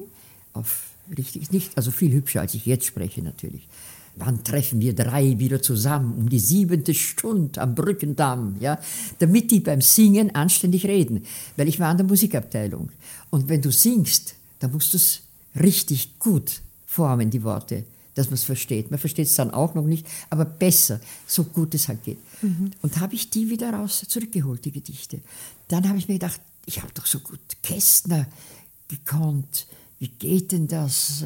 auf 0.52 0.90
richtig, 1.16 1.50
nicht, 1.52 1.76
also 1.76 1.90
viel 1.90 2.12
hübscher, 2.12 2.40
als 2.40 2.54
ich 2.54 2.66
jetzt 2.66 2.86
spreche 2.86 3.22
natürlich. 3.22 3.68
Wann 4.16 4.42
treffen 4.42 4.80
wir 4.80 4.94
drei 4.94 5.38
wieder 5.38 5.62
zusammen 5.62 6.14
um 6.18 6.28
die 6.28 6.40
siebente 6.40 6.94
Stunde 6.94 7.60
am 7.60 7.74
Brückendamm, 7.74 8.56
ja, 8.60 8.78
damit 9.18 9.50
die 9.50 9.60
beim 9.60 9.80
Singen 9.80 10.34
anständig 10.34 10.84
reden, 10.86 11.24
weil 11.56 11.68
ich 11.68 11.78
war 11.78 11.88
an 11.88 11.98
der 11.98 12.06
Musikabteilung. 12.06 12.90
Und 13.30 13.48
wenn 13.48 13.62
du 13.62 13.70
singst, 13.70 14.34
dann 14.58 14.72
musst 14.72 14.92
du 14.92 14.96
es 14.96 15.22
richtig 15.54 16.18
gut 16.18 16.60
formen, 16.90 17.30
die 17.30 17.44
Worte, 17.44 17.84
dass 18.14 18.26
man 18.26 18.34
es 18.34 18.42
versteht. 18.42 18.90
Man 18.90 18.98
versteht 18.98 19.28
es 19.28 19.36
dann 19.36 19.52
auch 19.52 19.74
noch 19.74 19.86
nicht, 19.86 20.04
aber 20.28 20.44
besser, 20.44 21.00
so 21.24 21.44
gut 21.44 21.72
es 21.74 21.86
halt 21.86 22.02
geht. 22.02 22.18
Mhm. 22.42 22.72
Und 22.82 22.98
habe 22.98 23.14
ich 23.14 23.30
die 23.30 23.48
wieder 23.48 23.72
raus 23.72 24.04
zurückgeholt, 24.08 24.64
die 24.64 24.72
Gedichte. 24.72 25.20
Dann 25.68 25.88
habe 25.88 25.98
ich 25.98 26.08
mir 26.08 26.14
gedacht, 26.14 26.40
ich 26.66 26.82
habe 26.82 26.92
doch 26.92 27.06
so 27.06 27.20
gut 27.20 27.38
Kästner 27.62 28.26
gekonnt. 28.88 29.68
Wie 30.00 30.08
geht 30.08 30.50
denn 30.50 30.66
das? 30.66 31.22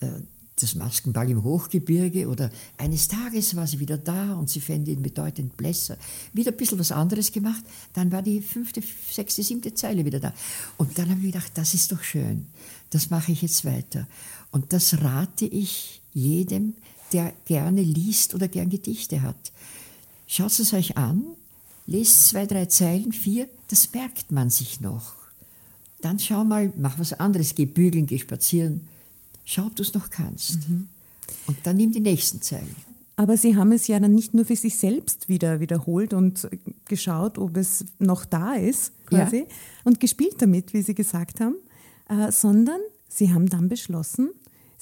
Äh, 0.00 0.06
äh, 0.06 0.20
das 0.62 0.74
Maskenball 0.74 1.30
im 1.30 1.42
Hochgebirge 1.42 2.28
oder 2.28 2.50
eines 2.76 3.08
Tages 3.08 3.56
war 3.56 3.66
sie 3.66 3.80
wieder 3.80 3.96
da 3.96 4.34
und 4.34 4.50
sie 4.50 4.60
fände 4.60 4.90
ihn 4.90 5.02
bedeutend 5.02 5.56
blässer. 5.56 5.96
Wieder 6.32 6.50
ein 6.50 6.56
bisschen 6.56 6.78
was 6.78 6.92
anderes 6.92 7.32
gemacht, 7.32 7.64
dann 7.94 8.12
war 8.12 8.20
die 8.22 8.42
fünfte, 8.42 8.82
sechste, 9.10 9.42
siebte 9.42 9.72
Zeile 9.72 10.04
wieder 10.04 10.20
da. 10.20 10.34
Und 10.76 10.98
dann 10.98 11.08
habe 11.08 11.20
ich 11.20 11.32
gedacht, 11.32 11.52
das 11.54 11.72
ist 11.72 11.90
doch 11.92 12.02
schön, 12.02 12.46
das 12.90 13.10
mache 13.10 13.32
ich 13.32 13.42
jetzt 13.42 13.64
weiter. 13.64 14.06
Und 14.50 14.72
das 14.72 15.02
rate 15.02 15.46
ich 15.46 16.02
jedem, 16.12 16.74
der 17.12 17.32
gerne 17.46 17.82
liest 17.82 18.34
oder 18.34 18.48
gern 18.48 18.70
Gedichte 18.70 19.22
hat. 19.22 19.52
Schaut 20.26 20.58
es 20.58 20.72
euch 20.72 20.96
an, 20.96 21.24
lest 21.86 22.28
zwei, 22.28 22.46
drei 22.46 22.66
Zeilen, 22.66 23.12
vier, 23.12 23.48
das 23.68 23.92
merkt 23.92 24.30
man 24.32 24.50
sich 24.50 24.80
noch. 24.80 25.14
Dann 26.00 26.18
schau 26.18 26.44
mal, 26.44 26.72
mach 26.76 26.98
was 26.98 27.12
anderes, 27.12 27.54
geh 27.54 27.66
bügeln, 27.66 28.06
geh 28.06 28.18
spazieren. 28.18 28.82
Schau, 29.44 29.66
ob 29.66 29.76
du 29.76 29.82
es 29.82 29.94
noch 29.94 30.10
kannst. 30.10 30.68
Mhm. 30.68 30.88
Und 31.46 31.58
dann 31.64 31.76
nimm 31.76 31.92
die 31.92 32.00
nächsten 32.00 32.40
Zeilen. 32.40 32.74
Aber 33.16 33.36
Sie 33.36 33.54
haben 33.54 33.72
es 33.72 33.86
ja 33.86 34.00
dann 34.00 34.14
nicht 34.14 34.32
nur 34.32 34.46
für 34.46 34.56
sich 34.56 34.78
selbst 34.78 35.28
wieder 35.28 35.60
wiederholt 35.60 36.14
und 36.14 36.48
geschaut, 36.88 37.36
ob 37.36 37.56
es 37.56 37.84
noch 37.98 38.24
da 38.24 38.54
ist, 38.54 38.92
quasi, 39.04 39.40
ja. 39.40 39.44
und 39.84 40.00
gespielt 40.00 40.36
damit, 40.38 40.72
wie 40.72 40.80
Sie 40.80 40.94
gesagt 40.94 41.40
haben, 41.40 41.56
äh, 42.10 42.30
sondern 42.30 42.80
Sie 43.08 43.32
haben 43.32 43.48
dann 43.48 43.68
beschlossen, 43.68 44.30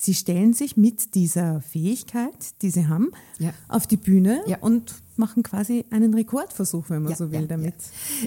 Sie 0.01 0.14
stellen 0.14 0.53
sich 0.53 0.77
mit 0.77 1.14
dieser 1.17 1.61
Fähigkeit, 1.61 2.62
die 2.62 2.71
Sie 2.71 2.87
haben, 2.87 3.11
ja. 3.38 3.53
auf 3.67 3.87
die 3.87 3.97
Bühne 3.97 4.43
ja. 4.47 4.59
und 4.61 4.95
machen 5.17 5.43
quasi 5.43 5.85
einen 5.91 6.14
Rekordversuch, 6.14 6.88
wenn 6.88 7.03
man 7.03 7.11
ja, 7.11 7.17
so 7.17 7.33
will, 7.33 7.47
damit. 7.49 7.75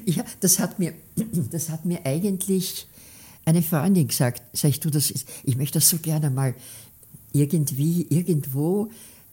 Ja, 0.05 0.25
das 0.41 0.59
hat 0.59 0.79
mir, 0.79 0.93
das 1.51 1.69
hat 1.69 1.85
mir 1.85 2.05
eigentlich 2.05 2.87
eine 3.45 3.61
Freundin 3.61 4.07
gesagt, 4.07 4.41
sag 4.53 4.69
ich, 4.69 4.79
du, 4.81 4.89
das 4.89 5.11
ist, 5.11 5.27
ich 5.43 5.55
möchte 5.55 5.79
das 5.79 5.89
so 5.89 5.97
gerne 5.97 6.29
mal 6.29 6.53
irgendwie, 7.31 8.05
irgendwo 8.09 8.89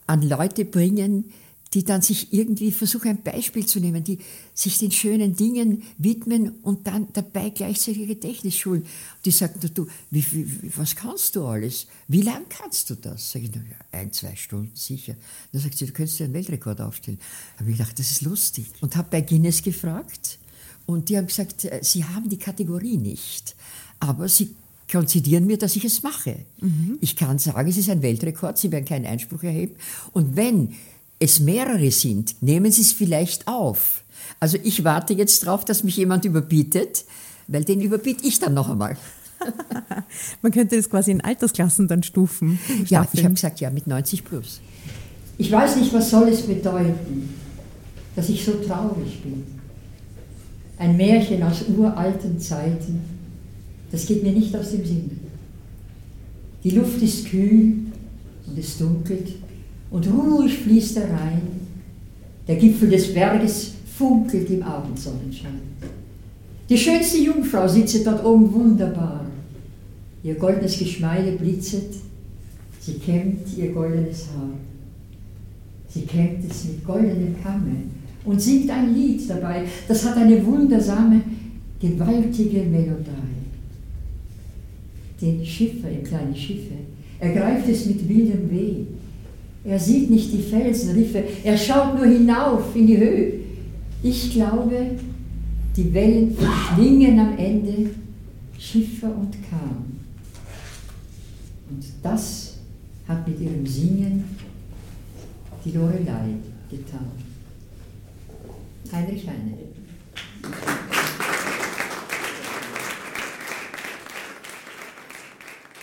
an 0.07 0.22
Leute 0.22 0.64
bringen, 0.64 1.33
die 1.74 1.85
dann 1.85 2.00
sich 2.00 2.33
irgendwie 2.33 2.72
versuchen, 2.72 3.09
ein 3.09 3.22
Beispiel 3.22 3.66
zu 3.66 3.78
nehmen, 3.78 4.02
die 4.02 4.18
sich 4.54 4.78
den 4.78 4.90
schönen 4.90 5.37
Dingen 5.37 5.83
widmen 5.98 6.52
und 6.62 6.87
dann 6.87 7.09
dabei 7.12 7.50
gleichzeitig 7.50 8.09
Gedächtnis 8.09 8.57
schulen. 8.57 8.87
Die 9.24 9.31
sagen, 9.31 9.61
du, 9.74 9.87
wie, 10.11 10.24
wie, 10.33 10.70
was 10.76 10.96
kannst 10.96 11.37
du 11.37 11.44
alles? 11.44 11.87
Wie 12.07 12.22
lange 12.22 12.46
kannst 12.48 12.88
du 12.88 12.94
das? 12.94 13.33
Sag 13.33 13.42
ich, 13.42 13.54
ja, 13.54 13.61
ein, 13.92 14.12
zwei 14.12 14.35
Stunden 14.35 14.74
sicher. 14.74 15.14
Dann 15.52 15.61
sagt 15.61 15.76
sie, 15.76 15.87
du 15.87 15.92
könntest 15.92 16.18
dir 16.18 16.24
einen 16.24 16.35
Weltrekord 16.35 16.81
aufstellen. 16.81 17.18
Da 17.54 17.61
habe 17.61 17.70
ich 17.70 17.76
gedacht, 17.76 17.98
das 17.98 18.11
ist 18.11 18.22
lustig. 18.22 18.66
Und 18.81 18.96
habe 18.96 19.09
bei 19.11 19.20
Guinness 19.20 19.62
gefragt 19.62 20.38
und 20.87 21.11
die 21.11 21.18
haben 21.18 21.26
gesagt, 21.26 21.66
äh, 21.66 21.81
sie 21.83 22.04
haben 22.04 22.31
die 22.31 22.38
Kategorie 22.38 22.96
nicht, 22.96 23.54
aber 24.00 24.26
sie 24.28 24.54
konzidieren 24.90 25.46
mir, 25.46 25.59
dass 25.59 25.76
ich 25.76 25.85
es 25.85 26.02
mache. 26.02 26.46
Mhm. 26.62 26.96
Ich 27.02 27.14
kann 27.14 27.38
sagen, 27.38 27.68
es 27.68 27.76
ist 27.76 27.90
ein 27.90 28.00
Weltrekord, 28.00 28.57
sie 28.57 28.72
werden 28.72 28.87
keinen 28.87 29.04
Einspruch 29.04 29.42
erheben. 29.42 29.76
Und 30.12 30.35
wenn 30.35 30.74
es 31.18 31.40
mehrere 31.40 31.90
sind, 31.90 32.42
nehmen 32.42 32.70
Sie 32.70 32.83
es 32.83 32.92
vielleicht 32.92 33.48
auf. 33.48 34.04
Also 34.40 34.59
ich 34.62 34.85
warte 34.85 35.14
jetzt 35.14 35.44
darauf, 35.44 35.64
dass 35.64 35.85
mich 35.85 35.96
jemand 35.96 36.24
überbietet, 36.24 37.04
weil 37.48 37.64
den 37.64 37.81
überbiete 37.81 38.26
ich 38.26 38.38
dann 38.38 38.54
noch 38.54 38.68
einmal. 38.68 38.96
Man 40.42 40.52
könnte 40.52 40.76
das 40.76 40.90
quasi 40.90 41.11
in 41.11 41.20
Altersklassen 41.20 41.88
dann 41.88 42.02
stufen. 42.02 42.59
Ja, 42.87 43.07
ich 43.12 43.24
habe 43.24 43.35
gesagt, 43.35 43.61
ja, 43.61 43.70
mit 43.70 43.87
90 43.87 44.24
plus. 44.24 44.61
Ich 45.38 45.50
weiß 45.50 45.76
nicht, 45.76 45.92
was 45.92 46.11
soll 46.11 46.28
es 46.28 46.42
bedeuten, 46.42 47.35
dass 48.16 48.28
ich 48.28 48.44
so 48.44 48.52
traurig 48.54 49.22
bin. 49.22 49.44
Ein 50.78 50.96
Märchen 50.96 51.42
aus 51.42 51.64
uralten 51.68 52.38
Zeiten, 52.40 53.00
das 53.90 54.07
geht 54.07 54.22
mir 54.22 54.33
nicht 54.33 54.54
aus 54.54 54.70
dem 54.70 54.85
Sinn. 54.85 55.20
Die 56.62 56.70
Luft 56.70 57.00
ist 57.02 57.26
kühl 57.26 57.74
und 58.46 58.59
es 58.59 58.78
dunkelt 58.78 59.28
und 59.90 60.07
ruhig 60.07 60.59
fließt 60.59 60.96
der 60.96 61.11
Rhein. 61.11 61.42
Der 62.46 62.57
Gipfel 62.57 62.90
des 62.90 63.12
Berges 63.12 63.72
funkelt 63.96 64.48
im 64.51 64.62
Abendsonnenschein. 64.62 65.61
Die 66.68 66.79
schönste 66.79 67.18
Jungfrau 67.18 67.66
sitzt 67.66 68.07
dort 68.07 68.24
oben 68.24 68.53
wunderbar. 68.53 69.27
Ihr 70.22 70.35
goldenes 70.35 70.79
Geschmeide 70.79 71.33
blitzet, 71.33 71.94
sie 72.81 72.94
kämmt 72.94 73.46
ihr 73.57 73.72
goldenes 73.72 74.27
Haar. 74.29 74.51
Sie 75.88 76.03
kämmt 76.03 76.44
es 76.51 76.64
mit 76.64 76.85
goldenem 76.85 77.37
Kamme 77.42 77.77
und 78.24 78.40
singt 78.40 78.70
ein 78.70 78.94
Lied 78.94 79.29
dabei. 79.29 79.64
Das 79.87 80.05
hat 80.05 80.16
eine 80.16 80.44
wundersame, 80.44 81.22
gewaltige 81.81 82.61
Melodie. 82.64 83.29
den 85.20 85.44
Schiffer 85.44 85.90
im 85.90 86.05
kleinen 86.05 86.37
Schiffe. 86.37 86.74
Er 87.18 87.33
greift 87.33 87.68
es 87.68 87.87
mit 87.87 88.09
wildem 88.09 88.51
Weh. 88.51 88.85
Er 89.68 89.78
sieht 89.78 90.09
nicht 90.09 90.33
die 90.33 90.42
Felsenriffe, 90.42 91.22
er 91.44 91.59
schaut 91.59 91.96
nur 91.96 92.07
hinauf 92.07 92.74
in 92.74 92.87
die 92.87 92.96
Höhe. 92.96 93.33
Ich 94.02 94.33
glaube, 94.33 94.92
die 95.76 95.92
Wellen 95.92 96.35
verschlingen 96.35 97.18
am 97.18 97.37
Ende 97.37 97.90
Schiffer 98.59 99.14
und 99.14 99.37
Kahn. 99.50 100.00
Und 101.68 101.85
das 102.02 102.57
hat 103.07 103.28
mit 103.28 103.38
ihrem 103.40 103.66
Singen 103.66 104.24
die 105.64 105.72
Lorelei 105.72 106.37
getan. 106.70 107.11
Heinrich 108.90 109.26
Heine. 109.28 110.88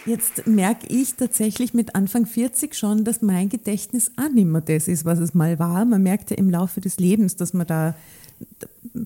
Jetzt 0.06 0.46
merke 0.46 0.86
ich 0.88 1.16
tatsächlich 1.16 1.74
mit 1.74 1.96
Anfang 1.96 2.28
40 2.28 2.76
schon, 2.76 3.04
dass 3.04 3.22
mein 3.22 3.50
Gedächtnis 3.50 4.12
auch 4.18 4.30
nicht 4.30 4.46
mehr 4.46 4.62
das 4.62 4.88
ist, 4.88 5.04
was 5.04 5.20
es 5.20 5.34
mal 5.34 5.58
war. 5.58 5.84
Man 5.86 6.04
merkt 6.04 6.30
ja 6.30 6.38
im 6.38 6.50
Laufe 6.50 6.80
des 6.80 6.98
Lebens, 7.00 7.36
dass 7.36 7.54
man 7.54 7.66
da, 7.66 7.96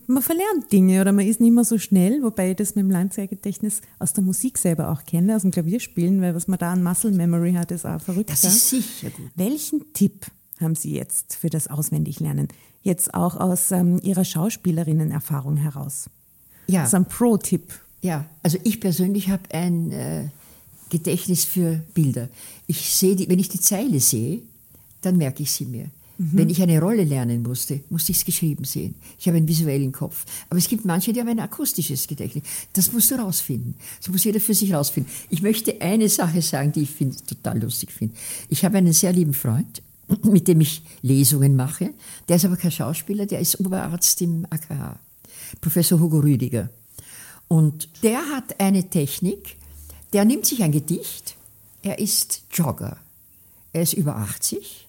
man 0.07 0.21
verlernt 0.21 0.71
Dinge 0.71 0.99
oder 0.99 1.13
man 1.13 1.25
ist 1.25 1.39
nicht 1.39 1.53
mehr 1.53 1.63
so 1.63 1.77
schnell, 1.77 2.21
wobei 2.21 2.51
ich 2.51 2.57
das 2.57 2.75
mit 2.75 2.83
dem 2.83 2.91
Langzeitgedächtnis 2.91 3.81
aus 3.97 4.11
der 4.11 4.25
Musik 4.25 4.57
selber 4.57 4.91
auch 4.91 5.05
kenne, 5.05 5.37
aus 5.37 5.43
dem 5.43 5.51
Klavierspielen, 5.51 6.21
weil 6.21 6.35
was 6.35 6.49
man 6.49 6.59
da 6.59 6.73
an 6.73 6.83
Muscle 6.83 7.11
Memory 7.11 7.53
hat, 7.53 7.71
ist 7.71 7.85
auch 7.85 8.01
verrückt. 8.01 8.29
Das 8.29 8.43
ist 8.43 8.69
sicher 8.69 9.09
gut. 9.09 9.31
Welchen 9.35 9.93
Tipp 9.93 10.25
haben 10.59 10.75
Sie 10.75 10.93
jetzt 10.93 11.35
für 11.35 11.49
das 11.49 11.67
Auswendiglernen? 11.67 12.49
Jetzt 12.81 13.13
auch 13.13 13.37
aus 13.37 13.71
ähm, 13.71 13.99
Ihrer 14.03 14.25
Schauspielerinnenerfahrung 14.25 15.55
heraus. 15.55 16.09
Ja. 16.67 16.81
Das 16.81 16.89
ist 16.89 16.95
ein 16.95 17.05
Pro-Tipp. 17.05 17.73
Ja, 18.01 18.25
also 18.43 18.57
ich 18.63 18.79
persönlich 18.79 19.29
habe 19.29 19.43
ein 19.51 19.91
äh, 19.91 20.27
Gedächtnis 20.89 21.45
für 21.45 21.81
Bilder. 21.93 22.29
Ich 22.67 22.93
sehe, 22.93 23.15
die, 23.15 23.29
wenn 23.29 23.39
ich 23.39 23.49
die 23.49 23.59
Zeile 23.59 23.99
sehe, 23.99 24.39
dann 25.01 25.17
merke 25.17 25.43
ich 25.43 25.51
sie 25.51 25.65
mir. 25.65 25.89
Mhm. 26.19 26.29
Wenn 26.33 26.49
ich 26.49 26.61
eine 26.61 26.79
Rolle 26.81 27.05
lernen 27.05 27.41
musste, 27.41 27.79
musste 27.89 28.11
ich 28.11 28.19
es 28.19 28.25
geschrieben 28.25 28.65
sehen. 28.65 28.95
Ich 29.17 29.27
habe 29.27 29.37
einen 29.37 29.47
visuellen 29.47 29.93
Kopf. 29.93 30.25
Aber 30.49 30.57
es 30.59 30.67
gibt 30.67 30.83
manche, 30.83 31.13
die 31.13 31.19
haben 31.21 31.29
ein 31.29 31.39
akustisches 31.39 32.07
Gedächtnis. 32.07 32.43
Das 32.73 32.91
musst 32.91 33.09
du 33.09 33.15
rausfinden. 33.15 33.75
Das 33.99 34.09
muss 34.09 34.25
jeder 34.25 34.41
für 34.41 34.53
sich 34.53 34.73
rausfinden. 34.73 35.11
Ich 35.29 35.41
möchte 35.41 35.79
eine 35.81 36.09
Sache 36.09 36.41
sagen, 36.41 36.73
die 36.73 36.81
ich 36.81 36.89
find, 36.89 37.25
total 37.25 37.61
lustig 37.61 37.91
finde. 37.91 38.15
Ich 38.49 38.65
habe 38.65 38.77
einen 38.77 38.91
sehr 38.91 39.13
lieben 39.13 39.33
Freund, 39.33 39.81
mit 40.23 40.49
dem 40.49 40.59
ich 40.59 40.83
Lesungen 41.01 41.55
mache. 41.55 41.91
Der 42.27 42.35
ist 42.35 42.45
aber 42.45 42.57
kein 42.57 42.71
Schauspieler, 42.71 43.25
der 43.25 43.39
ist 43.39 43.57
Oberarzt 43.59 44.21
im 44.21 44.45
AKH. 44.49 44.99
Professor 45.61 45.99
Hugo 46.01 46.19
Rüdiger. 46.19 46.69
Und 47.47 47.87
der 48.03 48.19
hat 48.29 48.59
eine 48.59 48.89
Technik, 48.89 49.55
der 50.13 50.25
nimmt 50.25 50.45
sich 50.45 50.63
ein 50.63 50.71
Gedicht, 50.71 51.35
er 51.81 51.99
ist 51.99 52.43
Jogger. 52.51 52.97
Er 53.71 53.83
ist 53.83 53.93
über 53.93 54.15
80, 54.15 54.87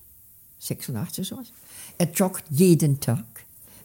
86 0.58 1.28
sowas. 1.28 1.52
Er 1.98 2.10
joggt 2.10 2.44
jeden 2.50 3.00
Tag, 3.00 3.24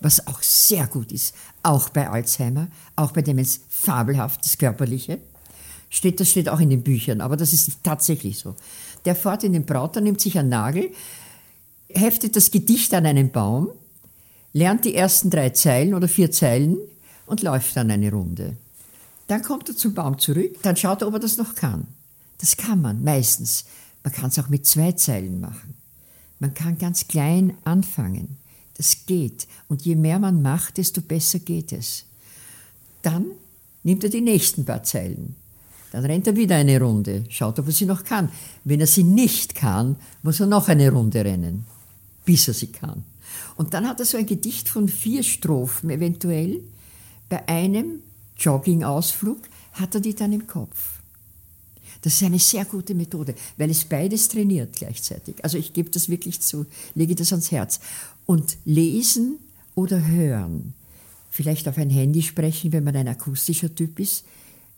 was 0.02 0.26
auch 0.28 0.42
sehr 0.42 0.88
gut 0.88 1.12
ist, 1.12 1.36
auch 1.64 1.90
bei 1.90 2.10
Alzheimer, 2.10 2.68
auch 2.96 3.12
bei 3.12 3.22
Demenz 3.22 3.60
fabelhaft, 3.70 4.46
das 4.46 4.58
Körperliche. 4.58 5.20
Steht, 5.90 6.20
das 6.20 6.32
steht 6.32 6.50
auch 6.50 6.60
in 6.60 6.70
den 6.70 6.84
Büchern, 6.84 7.22
aber 7.22 7.38
das 7.38 7.54
ist 7.54 7.84
tatsächlich 7.84 8.40
so. 8.40 8.56
Der 9.06 9.16
fährt 9.16 9.44
in 9.44 9.54
den 9.54 9.66
Brauter, 9.66 10.02
nimmt 10.02 10.22
sich 10.22 10.38
einen 10.38 10.50
Nagel, 10.50 10.92
heftet 11.90 12.36
das 12.36 12.52
Gedicht 12.52 12.94
an 12.94 13.06
einen 13.06 13.32
Baum, 13.32 13.70
lernt 14.54 14.86
die 14.86 14.96
ersten 14.96 15.30
drei 15.30 15.52
Zeilen 15.52 15.94
oder 15.94 16.08
vier 16.08 16.32
Zeilen 16.32 16.78
und 17.26 17.44
läuft 17.44 17.76
dann 17.76 17.92
eine 17.92 18.12
Runde. 18.12 18.58
Dann 19.28 19.42
kommt 19.42 19.70
er 19.70 19.76
zum 19.76 19.94
Baum 19.94 20.20
zurück, 20.20 20.58
dann 20.62 20.76
schaut 20.76 21.02
er, 21.02 21.08
ob 21.08 21.16
er 21.16 21.20
das 21.20 21.38
noch 21.38 21.56
kann. 21.56 21.88
Das 22.40 22.58
kann 22.58 22.82
man 22.82 23.04
meistens. 23.04 23.66
Man 24.04 24.14
kann 24.14 24.30
es 24.30 24.38
auch 24.38 24.50
mit 24.50 24.66
zwei 24.66 24.92
Zeilen 24.92 25.40
machen. 25.40 25.76
Man 26.40 26.54
kann 26.54 26.78
ganz 26.78 27.08
klein 27.08 27.54
anfangen. 27.64 28.38
Das 28.78 29.06
geht. 29.06 29.48
Und 29.68 29.84
je 29.84 29.96
mehr 29.96 30.20
man 30.20 30.42
macht, 30.42 30.78
desto 30.78 31.02
besser 31.02 31.40
geht 31.40 31.72
es. 31.72 32.06
Dann 33.02 33.26
nimmt 33.84 34.04
er 34.04 34.10
die 34.10 34.22
nächsten 34.22 34.66
paar 34.66 34.84
Zeilen. 34.84 35.36
Dann 35.92 36.06
rennt 36.06 36.28
er 36.28 36.36
wieder 36.36 36.58
eine 36.58 36.80
Runde, 36.82 37.24
schaut, 37.30 37.58
ob 37.58 37.68
er 37.68 37.72
sie 37.72 37.86
noch 37.86 38.04
kann. 38.04 38.30
Wenn 38.66 38.82
er 38.82 38.88
sie 38.88 39.04
nicht 39.04 39.56
kann, 39.56 39.96
muss 40.24 40.42
er 40.42 40.48
noch 40.48 40.68
eine 40.68 40.92
Runde 40.92 41.24
rennen, 41.24 41.64
bis 42.26 42.48
er 42.50 42.54
sie 42.54 42.68
kann. 42.68 43.04
Und 43.56 43.74
dann 43.74 43.88
hat 43.88 44.00
er 44.00 44.06
so 44.06 44.18
ein 44.18 44.26
Gedicht 44.26 44.68
von 44.68 44.90
vier 44.90 45.24
Strophen 45.24 45.90
eventuell. 45.90 46.62
Bei 47.30 47.48
einem 47.48 48.02
Joggingausflug, 48.38 49.40
hat 49.74 49.96
er 49.96 50.02
die 50.02 50.16
dann 50.16 50.34
im 50.34 50.48
Kopf. 50.48 50.96
Das 52.02 52.14
ist 52.14 52.24
eine 52.24 52.40
sehr 52.40 52.66
gute 52.66 52.94
Methode, 52.94 53.34
weil 53.58 53.70
es 53.72 53.86
beides 53.86 54.28
trainiert 54.28 54.76
gleichzeitig. 54.76 55.44
Also 55.44 55.58
ich 55.58 55.74
gebe 55.74 55.90
das 55.90 56.10
wirklich 56.10 56.40
zu, 56.40 56.66
lege 56.94 57.16
das 57.16 57.32
ans 57.32 57.52
Herz. 57.52 57.80
Und 58.26 58.58
lesen 58.66 59.40
oder 59.74 60.06
hören, 60.06 60.74
vielleicht 61.32 61.68
auf 61.68 61.78
ein 61.78 61.90
Handy 61.90 62.22
sprechen, 62.22 62.72
wenn 62.72 62.84
man 62.84 62.96
ein 62.96 63.08
akustischer 63.08 63.74
Typ 63.74 64.00
ist, 64.00 64.24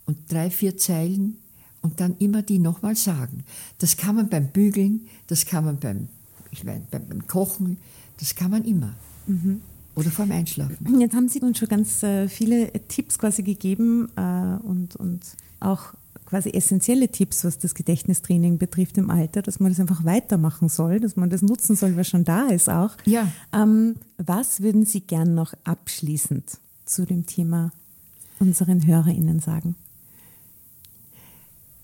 und 0.06 0.16
drei, 0.32 0.50
vier 0.50 0.78
Zeilen 0.78 1.36
und 1.82 2.00
dann 2.00 2.16
immer 2.18 2.40
die 2.42 2.58
nochmal 2.58 2.96
sagen. 2.96 3.44
Das 3.78 3.98
kann 3.98 4.16
man 4.16 4.30
beim 4.30 4.48
Bügeln, 4.48 5.06
das 5.26 5.44
kann 5.44 5.66
man 5.66 5.78
beim, 5.78 6.08
ich 6.50 6.64
meine, 6.64 6.82
beim, 6.90 7.26
Kochen, 7.26 7.76
das 8.18 8.34
kann 8.34 8.50
man 8.50 8.64
immer. 8.64 8.94
Mhm. 9.26 9.60
Oder 9.98 10.10
vorm 10.10 10.30
Einschlafen. 10.30 10.78
Jetzt 11.00 11.14
haben 11.14 11.28
Sie 11.28 11.40
uns 11.40 11.58
schon 11.58 11.68
ganz 11.68 12.02
äh, 12.02 12.28
viele 12.28 12.72
Tipps 12.88 13.18
quasi 13.18 13.42
gegeben 13.42 14.08
äh, 14.16 14.20
und, 14.64 14.96
und 14.96 15.20
auch 15.60 15.94
quasi 16.24 16.50
essentielle 16.50 17.08
Tipps, 17.08 17.44
was 17.44 17.58
das 17.58 17.74
Gedächtnistraining 17.74 18.58
betrifft 18.58 18.98
im 18.98 19.10
Alter, 19.10 19.42
dass 19.42 19.60
man 19.60 19.72
das 19.72 19.80
einfach 19.80 20.04
weitermachen 20.04 20.68
soll, 20.68 21.00
dass 21.00 21.16
man 21.16 21.30
das 21.30 21.42
nutzen 21.42 21.74
soll, 21.74 21.96
was 21.96 22.06
schon 22.06 22.24
da 22.24 22.48
ist 22.48 22.68
auch. 22.68 22.90
Ja. 23.06 23.32
Ähm, 23.52 23.96
was 24.18 24.60
würden 24.60 24.84
Sie 24.84 25.00
gern 25.00 25.34
noch 25.34 25.54
abschließend 25.64 26.44
zu 26.84 27.06
dem 27.06 27.26
Thema 27.26 27.72
unseren 28.38 28.86
HörerInnen 28.86 29.40
sagen? 29.40 29.74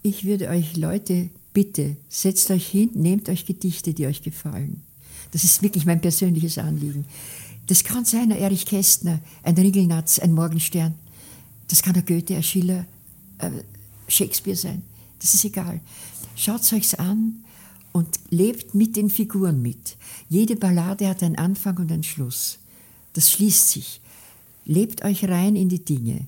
Ich 0.03 0.27
würde 0.27 0.50
euch 0.50 0.77
Leute, 0.77 1.31
bitte, 1.55 1.96
setzt 2.11 2.50
euch 2.50 2.66
hin, 2.66 2.90
nehmt 2.92 3.31
euch 3.31 3.46
Gedichte, 3.46 3.94
die 3.94 4.07
euch 4.07 4.20
gefallen. 4.20 4.83
Das 5.31 5.42
ist 5.42 5.62
wirklich 5.62 5.87
mein 5.87 6.00
persönliches 6.00 6.59
Anliegen. 6.59 7.07
Das 7.66 7.85
kann 7.85 8.05
sein 8.05 8.33
ein 8.33 8.38
Erich 8.38 8.66
Kästner, 8.66 9.20
ein 9.42 9.57
Riegelnatz, 9.57 10.18
ein 10.18 10.33
Morgenstern. 10.33 10.94
Das 11.68 11.83
kann 11.83 11.96
ein 11.96 12.05
Goethe, 12.05 12.37
ein 12.37 12.42
Schiller, 12.42 12.85
ein 13.38 13.62
Shakespeare 14.09 14.57
sein. 14.57 14.83
Das 15.20 15.35
ist 15.35 15.44
egal. 15.44 15.81
Schaut 16.37 16.70
euch's 16.72 16.94
an 16.94 17.44
und 17.92 18.09
lebt 18.29 18.74
mit 18.74 18.96
den 18.96 19.09
Figuren 19.09 19.62
mit. 19.62 19.96
Jede 20.29 20.57
Ballade 20.57 21.09
hat 21.09 21.22
einen 21.22 21.37
Anfang 21.37 21.79
und 21.79 21.90
einen 21.90 22.03
Schluss. 22.03 22.59
Das 23.14 23.31
schließt 23.31 23.70
sich. 23.70 24.00
Lebt 24.66 25.05
euch 25.05 25.24
rein 25.29 25.57
in 25.57 25.68
die 25.68 25.85
Dinge 25.85 26.27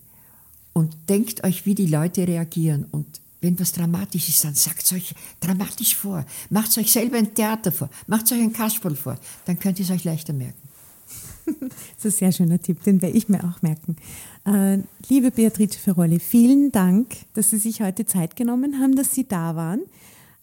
und 0.73 0.95
denkt 1.09 1.43
euch, 1.45 1.67
wie 1.67 1.75
die 1.75 1.87
Leute 1.87 2.27
reagieren. 2.27 2.87
Und 2.91 3.21
wenn 3.41 3.59
was 3.59 3.73
dramatisch 3.73 4.29
ist, 4.29 4.45
dann 4.45 4.55
sagt 4.55 4.93
euch 4.93 5.15
dramatisch 5.41 5.95
vor. 5.95 6.25
Macht 6.51 6.77
euch 6.79 6.93
selber 6.93 7.19
ein 7.19 7.35
Theater 7.35 7.73
vor. 7.73 7.91
Macht 8.07 8.31
euch 8.33 8.41
ein 8.41 8.53
Kasperl 8.53 8.95
vor. 8.95 9.19
Dann 9.45 9.59
könnt 9.59 9.79
ihr 9.79 9.85
es 9.85 9.91
euch 9.91 10.05
leichter 10.05 10.33
merken. 10.33 10.66
Das 11.47 12.05
ist 12.05 12.05
ein 12.05 12.11
sehr 12.11 12.33
schöner 12.33 12.61
Tipp, 12.61 12.83
den 12.83 13.01
werde 13.03 13.17
ich 13.17 13.29
mir 13.29 13.45
auch 13.45 13.63
merken. 13.63 13.97
Äh, 14.45 14.79
liebe 15.09 15.31
Beatrice 15.31 15.79
Ferrolli, 15.79 16.19
vielen 16.19 16.73
Dank, 16.73 17.17
dass 17.35 17.51
Sie 17.51 17.59
sich 17.59 17.81
heute 17.81 18.05
Zeit 18.05 18.37
genommen 18.37 18.81
haben, 18.81 18.97
dass 18.97 19.13
Sie 19.13 19.27
da 19.27 19.57
waren. 19.57 19.81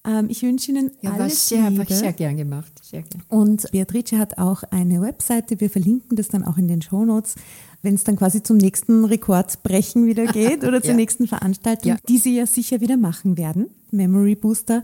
Ähm, 0.06 0.28
ich 0.30 0.42
wünsche 0.44 0.72
Ihnen 0.72 0.92
ja, 1.02 1.14
alles 1.14 1.48
sehr, 1.48 1.70
Liebe. 1.70 1.86
Sehr 1.94 2.14
gern 2.14 2.36
gemacht. 2.36 2.72
Sehr 2.82 3.04
gern. 3.04 3.24
Und 3.30 3.72
Beatrice 3.72 4.18
hat 4.18 4.38
auch 4.38 4.64
eine 4.64 5.02
Webseite. 5.02 5.60
Wir 5.60 5.70
verlinken 5.70 6.18
das 6.18 6.28
dann 6.28 6.44
auch 6.44 6.58
in 6.58 6.68
den 6.68 6.82
Show 6.82 7.06
Notes, 7.06 7.36
wenn 7.82 7.96
es 7.96 8.04
dann 8.04 8.18
quasi 8.18 8.44
zum 8.44 8.58
nächsten 8.58 9.06
Rekordbrechen 9.06 10.06
wieder 10.06 10.26
geht 10.34 10.64
oder 10.64 10.82
zur 10.82 10.92
ja. 10.92 10.98
nächsten 10.98 11.28
Veranstaltung, 11.28 11.94
ja. 11.94 11.98
die 12.08 12.18
Sie 12.18 12.36
ja 12.36 12.46
sicher 12.46 12.82
wieder 12.82 12.98
machen 12.98 13.38
werden. 13.38 13.68
Memory 13.92 14.36
Booster. 14.36 14.84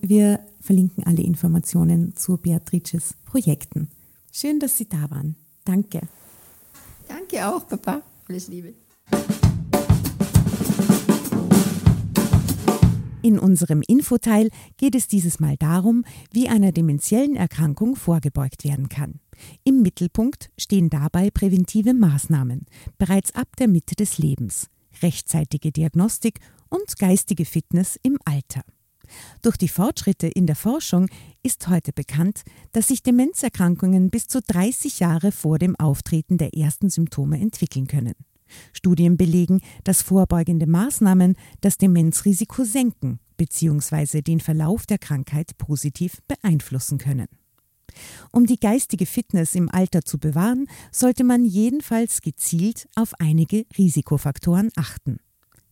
Wir 0.00 0.40
verlinken 0.60 1.04
alle 1.04 1.22
Informationen 1.22 2.14
zu 2.14 2.36
Beatrices 2.36 3.14
Projekten. 3.24 3.88
Schön, 4.32 4.60
dass 4.60 4.76
Sie 4.76 4.88
da 4.88 5.10
waren. 5.10 5.36
Danke. 5.68 6.00
Danke 7.06 7.46
auch, 7.46 7.68
Papa. 7.68 8.00
Alles 8.26 8.48
Liebe. 8.48 8.72
In 13.20 13.38
unserem 13.38 13.82
Infoteil 13.86 14.48
geht 14.78 14.94
es 14.94 15.08
dieses 15.08 15.40
Mal 15.40 15.58
darum, 15.58 16.06
wie 16.32 16.48
einer 16.48 16.72
dementiellen 16.72 17.36
Erkrankung 17.36 17.96
vorgebeugt 17.96 18.64
werden 18.64 18.88
kann. 18.88 19.20
Im 19.62 19.82
Mittelpunkt 19.82 20.48
stehen 20.56 20.88
dabei 20.88 21.28
präventive 21.30 21.92
Maßnahmen, 21.92 22.64
bereits 22.96 23.34
ab 23.34 23.48
der 23.58 23.68
Mitte 23.68 23.94
des 23.94 24.16
Lebens, 24.16 24.70
rechtzeitige 25.02 25.70
Diagnostik 25.70 26.40
und 26.70 26.98
geistige 26.98 27.44
Fitness 27.44 28.00
im 28.02 28.18
Alter. 28.24 28.62
Durch 29.42 29.56
die 29.56 29.68
Fortschritte 29.68 30.26
in 30.26 30.46
der 30.46 30.56
Forschung 30.56 31.08
ist 31.42 31.68
heute 31.68 31.92
bekannt, 31.92 32.42
dass 32.72 32.88
sich 32.88 33.02
Demenzerkrankungen 33.02 34.10
bis 34.10 34.26
zu 34.26 34.40
30 34.40 35.00
Jahre 35.00 35.32
vor 35.32 35.58
dem 35.58 35.76
Auftreten 35.76 36.38
der 36.38 36.54
ersten 36.54 36.90
Symptome 36.90 37.38
entwickeln 37.40 37.86
können. 37.86 38.14
Studien 38.72 39.16
belegen, 39.16 39.60
dass 39.84 40.02
vorbeugende 40.02 40.66
Maßnahmen 40.66 41.36
das 41.60 41.78
Demenzrisiko 41.78 42.64
senken 42.64 43.20
bzw. 43.36 44.22
den 44.22 44.40
Verlauf 44.40 44.86
der 44.86 44.98
Krankheit 44.98 45.56
positiv 45.58 46.18
beeinflussen 46.26 46.98
können. 46.98 47.28
Um 48.32 48.46
die 48.46 48.60
geistige 48.60 49.06
Fitness 49.06 49.54
im 49.54 49.68
Alter 49.70 50.02
zu 50.02 50.18
bewahren, 50.18 50.66
sollte 50.92 51.24
man 51.24 51.44
jedenfalls 51.44 52.20
gezielt 52.20 52.88
auf 52.94 53.14
einige 53.18 53.64
Risikofaktoren 53.76 54.70
achten. 54.76 55.18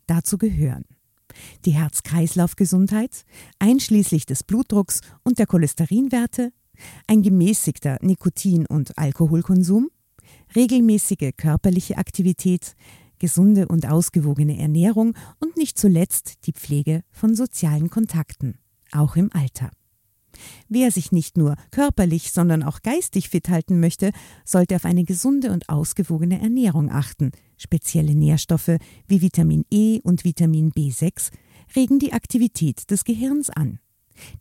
Dazu 0.07 0.39
gehören 0.39 0.85
die 1.65 1.73
Herz-Kreislauf-Gesundheit, 1.73 3.25
einschließlich 3.59 4.27
des 4.27 4.43
Blutdrucks 4.43 5.01
und 5.25 5.39
der 5.39 5.47
Cholesterinwerte, 5.47 6.53
ein 7.07 7.23
gemäßigter 7.23 7.99
Nikotin- 8.03 8.67
und 8.67 8.97
Alkoholkonsum, 8.99 9.89
regelmäßige 10.55 11.33
körperliche 11.37 11.99
Aktivität, 11.99 12.75
gesunde 13.19 13.69
und 13.69 13.89
ausgewogene 13.89 14.59
Ernährung 14.59 15.15
und 15.41 15.57
nicht 15.57 15.79
zuletzt 15.79 16.47
die 16.47 16.53
Pflege 16.53 17.03
von 17.11 17.35
sozialen 17.35 17.91
Kontakten, 17.91 18.59
auch 18.93 19.17
im 19.17 19.31
Alter. 19.33 19.71
Wer 20.69 20.91
sich 20.91 21.13
nicht 21.13 21.39
nur 21.39 21.57
körperlich, 21.71 22.33
sondern 22.33 22.63
auch 22.63 22.83
geistig 22.83 23.31
fit 23.31 23.49
halten 23.49 23.81
möchte, 23.81 24.11
sollte 24.45 24.77
auf 24.77 24.85
eine 24.85 25.05
gesunde 25.05 25.51
und 25.51 25.69
ausgewogene 25.71 26.41
Ernährung 26.41 26.91
achten. 26.91 27.31
Spezielle 27.57 28.15
Nährstoffe 28.15 28.77
wie 29.09 29.23
Vitamin 29.23 29.65
E 29.71 30.01
und 30.03 30.25
Vitamin 30.25 30.73
B6 30.73 31.31
regen 31.75 31.99
die 31.99 32.13
Aktivität 32.13 32.91
des 32.91 33.05
Gehirns 33.05 33.51
an. 33.51 33.79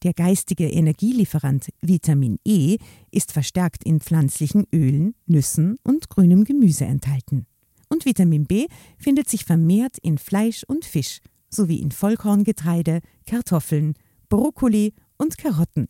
Der 0.04 0.14
geistige 0.14 0.70
Energielieferant 0.70 1.70
Vitamin 1.82 2.38
E 2.46 2.78
ist 3.12 3.32
verstärkt 3.32 3.84
in 3.84 4.00
pflanzlichen 4.00 4.66
Ölen, 4.74 5.16
Nüssen 5.26 5.78
und 5.84 6.10
grünem 6.10 6.44
Gemüse 6.44 6.86
enthalten. 6.86 7.46
Und 7.90 8.06
Vitamin 8.06 8.46
B 8.46 8.68
findet 8.98 9.30
sich 9.30 9.46
vermehrt 9.46 9.98
in 10.02 10.18
Fleisch 10.18 10.64
und 10.64 10.86
Fisch 10.86 11.20
sowie 11.50 11.78
in 11.78 11.92
Vollkorngetreide, 11.92 13.02
Kartoffeln, 13.26 13.94
Brokkoli 14.30 14.94
und 15.18 15.38
Karotten, 15.38 15.88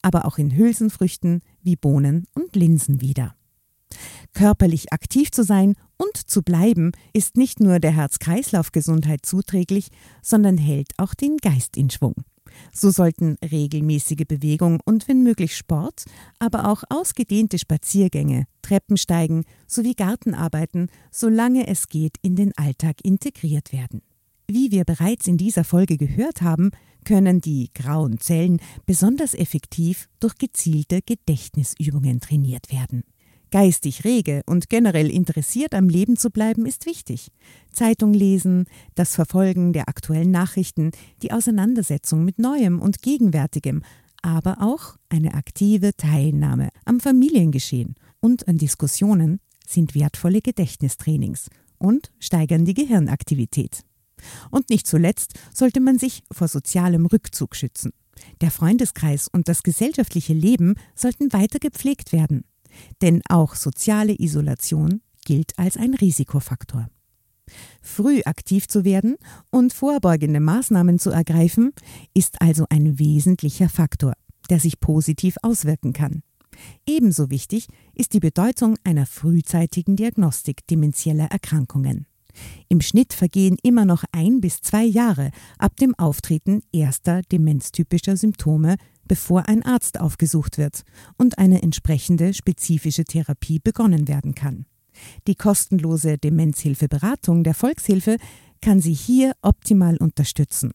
aber 0.00 0.24
auch 0.24 0.38
in 0.38 0.56
Hülsenfrüchten 0.56 1.40
wie 1.62 1.76
Bohnen 1.76 2.24
und 2.34 2.56
Linsen 2.56 3.00
wieder. 3.00 3.34
Körperlich 4.34 4.92
aktiv 4.92 5.30
zu 5.30 5.44
sein 5.44 5.74
und 5.96 6.16
zu 6.16 6.42
bleiben 6.42 6.92
ist 7.12 7.36
nicht 7.36 7.60
nur 7.60 7.78
der 7.78 7.92
Herz-Kreislauf-Gesundheit 7.92 9.24
zuträglich, 9.24 9.88
sondern 10.22 10.58
hält 10.58 10.92
auch 10.98 11.14
den 11.14 11.36
Geist 11.36 11.76
in 11.76 11.90
Schwung. 11.90 12.14
So 12.72 12.90
sollten 12.90 13.36
regelmäßige 13.42 14.26
Bewegung 14.26 14.80
und 14.84 15.08
wenn 15.08 15.22
möglich 15.22 15.56
Sport, 15.56 16.04
aber 16.38 16.68
auch 16.68 16.82
ausgedehnte 16.88 17.58
Spaziergänge, 17.58 18.46
Treppensteigen 18.62 19.44
sowie 19.66 19.94
Gartenarbeiten, 19.94 20.88
solange 21.10 21.66
es 21.66 21.88
geht, 21.88 22.16
in 22.22 22.36
den 22.36 22.52
Alltag 22.56 22.96
integriert 23.02 23.72
werden. 23.72 24.02
Wie 24.48 24.70
wir 24.70 24.84
bereits 24.84 25.26
in 25.26 25.38
dieser 25.38 25.64
Folge 25.64 25.96
gehört 25.96 26.42
haben, 26.42 26.72
können 27.04 27.40
die 27.40 27.70
grauen 27.74 28.18
Zellen 28.20 28.60
besonders 28.86 29.34
effektiv 29.34 30.08
durch 30.20 30.36
gezielte 30.36 31.00
Gedächtnisübungen 31.02 32.20
trainiert 32.20 32.70
werden. 32.70 33.02
Geistig 33.52 34.04
rege 34.04 34.42
und 34.46 34.70
generell 34.70 35.10
interessiert 35.10 35.74
am 35.74 35.90
Leben 35.90 36.16
zu 36.16 36.30
bleiben 36.30 36.64
ist 36.64 36.86
wichtig. 36.86 37.28
Zeitung 37.70 38.14
lesen, 38.14 38.64
das 38.94 39.14
Verfolgen 39.14 39.74
der 39.74 39.90
aktuellen 39.90 40.30
Nachrichten, 40.30 40.90
die 41.20 41.32
Auseinandersetzung 41.32 42.24
mit 42.24 42.38
Neuem 42.38 42.80
und 42.80 43.02
Gegenwärtigem, 43.02 43.82
aber 44.22 44.62
auch 44.62 44.96
eine 45.10 45.34
aktive 45.34 45.94
Teilnahme 45.94 46.70
am 46.86 46.98
Familiengeschehen 46.98 47.94
und 48.20 48.48
an 48.48 48.56
Diskussionen 48.56 49.38
sind 49.66 49.94
wertvolle 49.94 50.40
Gedächtnistrainings 50.40 51.50
und 51.76 52.10
steigern 52.20 52.64
die 52.64 52.74
Gehirnaktivität. 52.74 53.82
Und 54.50 54.70
nicht 54.70 54.86
zuletzt 54.86 55.34
sollte 55.54 55.80
man 55.80 55.98
sich 55.98 56.22
vor 56.32 56.48
sozialem 56.48 57.04
Rückzug 57.04 57.54
schützen. 57.54 57.92
Der 58.40 58.50
Freundeskreis 58.50 59.28
und 59.28 59.48
das 59.48 59.62
gesellschaftliche 59.62 60.32
Leben 60.32 60.76
sollten 60.94 61.34
weiter 61.34 61.58
gepflegt 61.58 62.12
werden. 62.12 62.44
Denn 63.00 63.22
auch 63.28 63.54
soziale 63.54 64.14
Isolation 64.18 65.00
gilt 65.24 65.58
als 65.58 65.76
ein 65.76 65.94
Risikofaktor. 65.94 66.88
Früh 67.80 68.22
aktiv 68.24 68.68
zu 68.68 68.84
werden 68.84 69.16
und 69.50 69.72
vorbeugende 69.72 70.40
Maßnahmen 70.40 70.98
zu 70.98 71.10
ergreifen, 71.10 71.72
ist 72.14 72.40
also 72.40 72.66
ein 72.70 72.98
wesentlicher 72.98 73.68
Faktor, 73.68 74.14
der 74.48 74.60
sich 74.60 74.80
positiv 74.80 75.36
auswirken 75.42 75.92
kann. 75.92 76.22
Ebenso 76.86 77.30
wichtig 77.30 77.66
ist 77.94 78.12
die 78.12 78.20
Bedeutung 78.20 78.76
einer 78.84 79.06
frühzeitigen 79.06 79.96
Diagnostik 79.96 80.66
demenzieller 80.66 81.26
Erkrankungen. 81.26 82.06
Im 82.68 82.80
Schnitt 82.80 83.12
vergehen 83.12 83.56
immer 83.62 83.84
noch 83.84 84.04
ein 84.12 84.40
bis 84.40 84.60
zwei 84.62 84.84
Jahre 84.84 85.30
ab 85.58 85.76
dem 85.76 85.94
Auftreten 85.96 86.62
erster 86.72 87.22
demenztypischer 87.22 88.16
Symptome, 88.16 88.76
bevor 89.12 89.46
ein 89.46 89.62
Arzt 89.62 90.00
aufgesucht 90.00 90.56
wird 90.56 90.84
und 91.18 91.36
eine 91.36 91.60
entsprechende 91.60 92.32
spezifische 92.32 93.04
Therapie 93.04 93.58
begonnen 93.58 94.08
werden 94.08 94.34
kann. 94.34 94.64
Die 95.26 95.34
kostenlose 95.34 96.16
Demenzhilfeberatung 96.16 97.44
der 97.44 97.52
Volkshilfe 97.52 98.16
kann 98.62 98.80
Sie 98.80 98.94
hier 98.94 99.34
optimal 99.42 99.98
unterstützen 99.98 100.72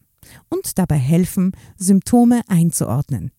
und 0.50 0.78
dabei 0.78 0.98
helfen, 0.98 1.54
Symptome 1.80 2.42
einzuordnen, 2.48 3.32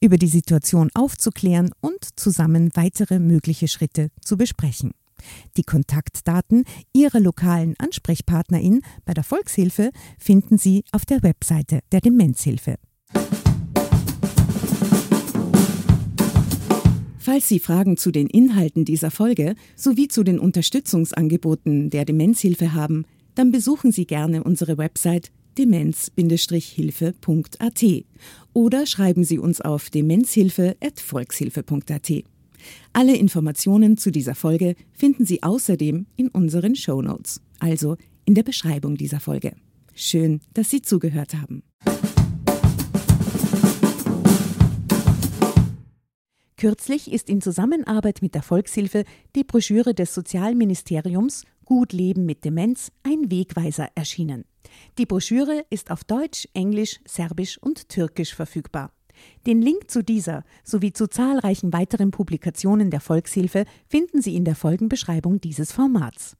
über 0.00 0.16
die 0.16 0.26
Situation 0.26 0.90
aufzuklären 0.94 1.70
und 1.80 2.18
zusammen 2.18 2.70
weitere 2.74 3.20
mögliche 3.20 3.68
Schritte 3.68 4.08
zu 4.20 4.36
besprechen. 4.36 4.90
Die 5.56 5.62
Kontaktdaten 5.62 6.64
Ihrer 6.92 7.20
lokalen 7.20 7.76
Ansprechpartnerin 7.78 8.82
bei 9.04 9.14
der 9.14 9.22
Volkshilfe 9.22 9.92
finden 10.18 10.58
Sie 10.58 10.82
auf 10.90 11.06
der 11.06 11.22
Webseite 11.22 11.82
der 11.92 12.00
Demenzhilfe. 12.00 12.78
Falls 17.30 17.46
Sie 17.46 17.60
Fragen 17.60 17.96
zu 17.96 18.10
den 18.10 18.26
Inhalten 18.26 18.84
dieser 18.84 19.12
Folge 19.12 19.54
sowie 19.76 20.08
zu 20.08 20.24
den 20.24 20.40
Unterstützungsangeboten 20.40 21.88
der 21.88 22.04
Demenzhilfe 22.04 22.74
haben, 22.74 23.04
dann 23.36 23.52
besuchen 23.52 23.92
Sie 23.92 24.04
gerne 24.04 24.42
unsere 24.42 24.78
Website 24.78 25.30
demenz-hilfe.at 25.56 27.84
oder 28.52 28.84
schreiben 28.84 29.22
Sie 29.22 29.38
uns 29.38 29.60
auf 29.60 29.90
demenzhilfe.volkshilfe.at. 29.90 32.12
Alle 32.92 33.16
Informationen 33.16 33.96
zu 33.96 34.10
dieser 34.10 34.34
Folge 34.34 34.74
finden 34.92 35.24
Sie 35.24 35.44
außerdem 35.44 36.06
in 36.16 36.30
unseren 36.30 36.74
Show 36.74 37.00
Notes, 37.00 37.40
also 37.60 37.96
in 38.24 38.34
der 38.34 38.42
Beschreibung 38.42 38.96
dieser 38.96 39.20
Folge. 39.20 39.54
Schön, 39.94 40.40
dass 40.52 40.70
Sie 40.70 40.82
zugehört 40.82 41.34
haben. 41.34 41.62
Kürzlich 46.60 47.10
ist 47.10 47.30
in 47.30 47.40
Zusammenarbeit 47.40 48.20
mit 48.20 48.34
der 48.34 48.42
Volkshilfe 48.42 49.04
die 49.34 49.44
Broschüre 49.44 49.94
des 49.94 50.12
Sozialministeriums 50.12 51.46
Gut 51.64 51.94
Leben 51.94 52.26
mit 52.26 52.44
Demenz 52.44 52.92
ein 53.02 53.30
Wegweiser 53.30 53.88
erschienen. 53.94 54.44
Die 54.98 55.06
Broschüre 55.06 55.64
ist 55.70 55.90
auf 55.90 56.04
Deutsch, 56.04 56.46
Englisch, 56.52 57.00
Serbisch 57.06 57.56
und 57.56 57.88
Türkisch 57.88 58.34
verfügbar. 58.34 58.92
Den 59.46 59.62
Link 59.62 59.90
zu 59.90 60.04
dieser 60.04 60.44
sowie 60.62 60.92
zu 60.92 61.06
zahlreichen 61.06 61.72
weiteren 61.72 62.10
Publikationen 62.10 62.90
der 62.90 63.00
Volkshilfe 63.00 63.64
finden 63.88 64.20
Sie 64.20 64.36
in 64.36 64.44
der 64.44 64.54
Folgenbeschreibung 64.54 65.40
dieses 65.40 65.72
Formats. 65.72 66.36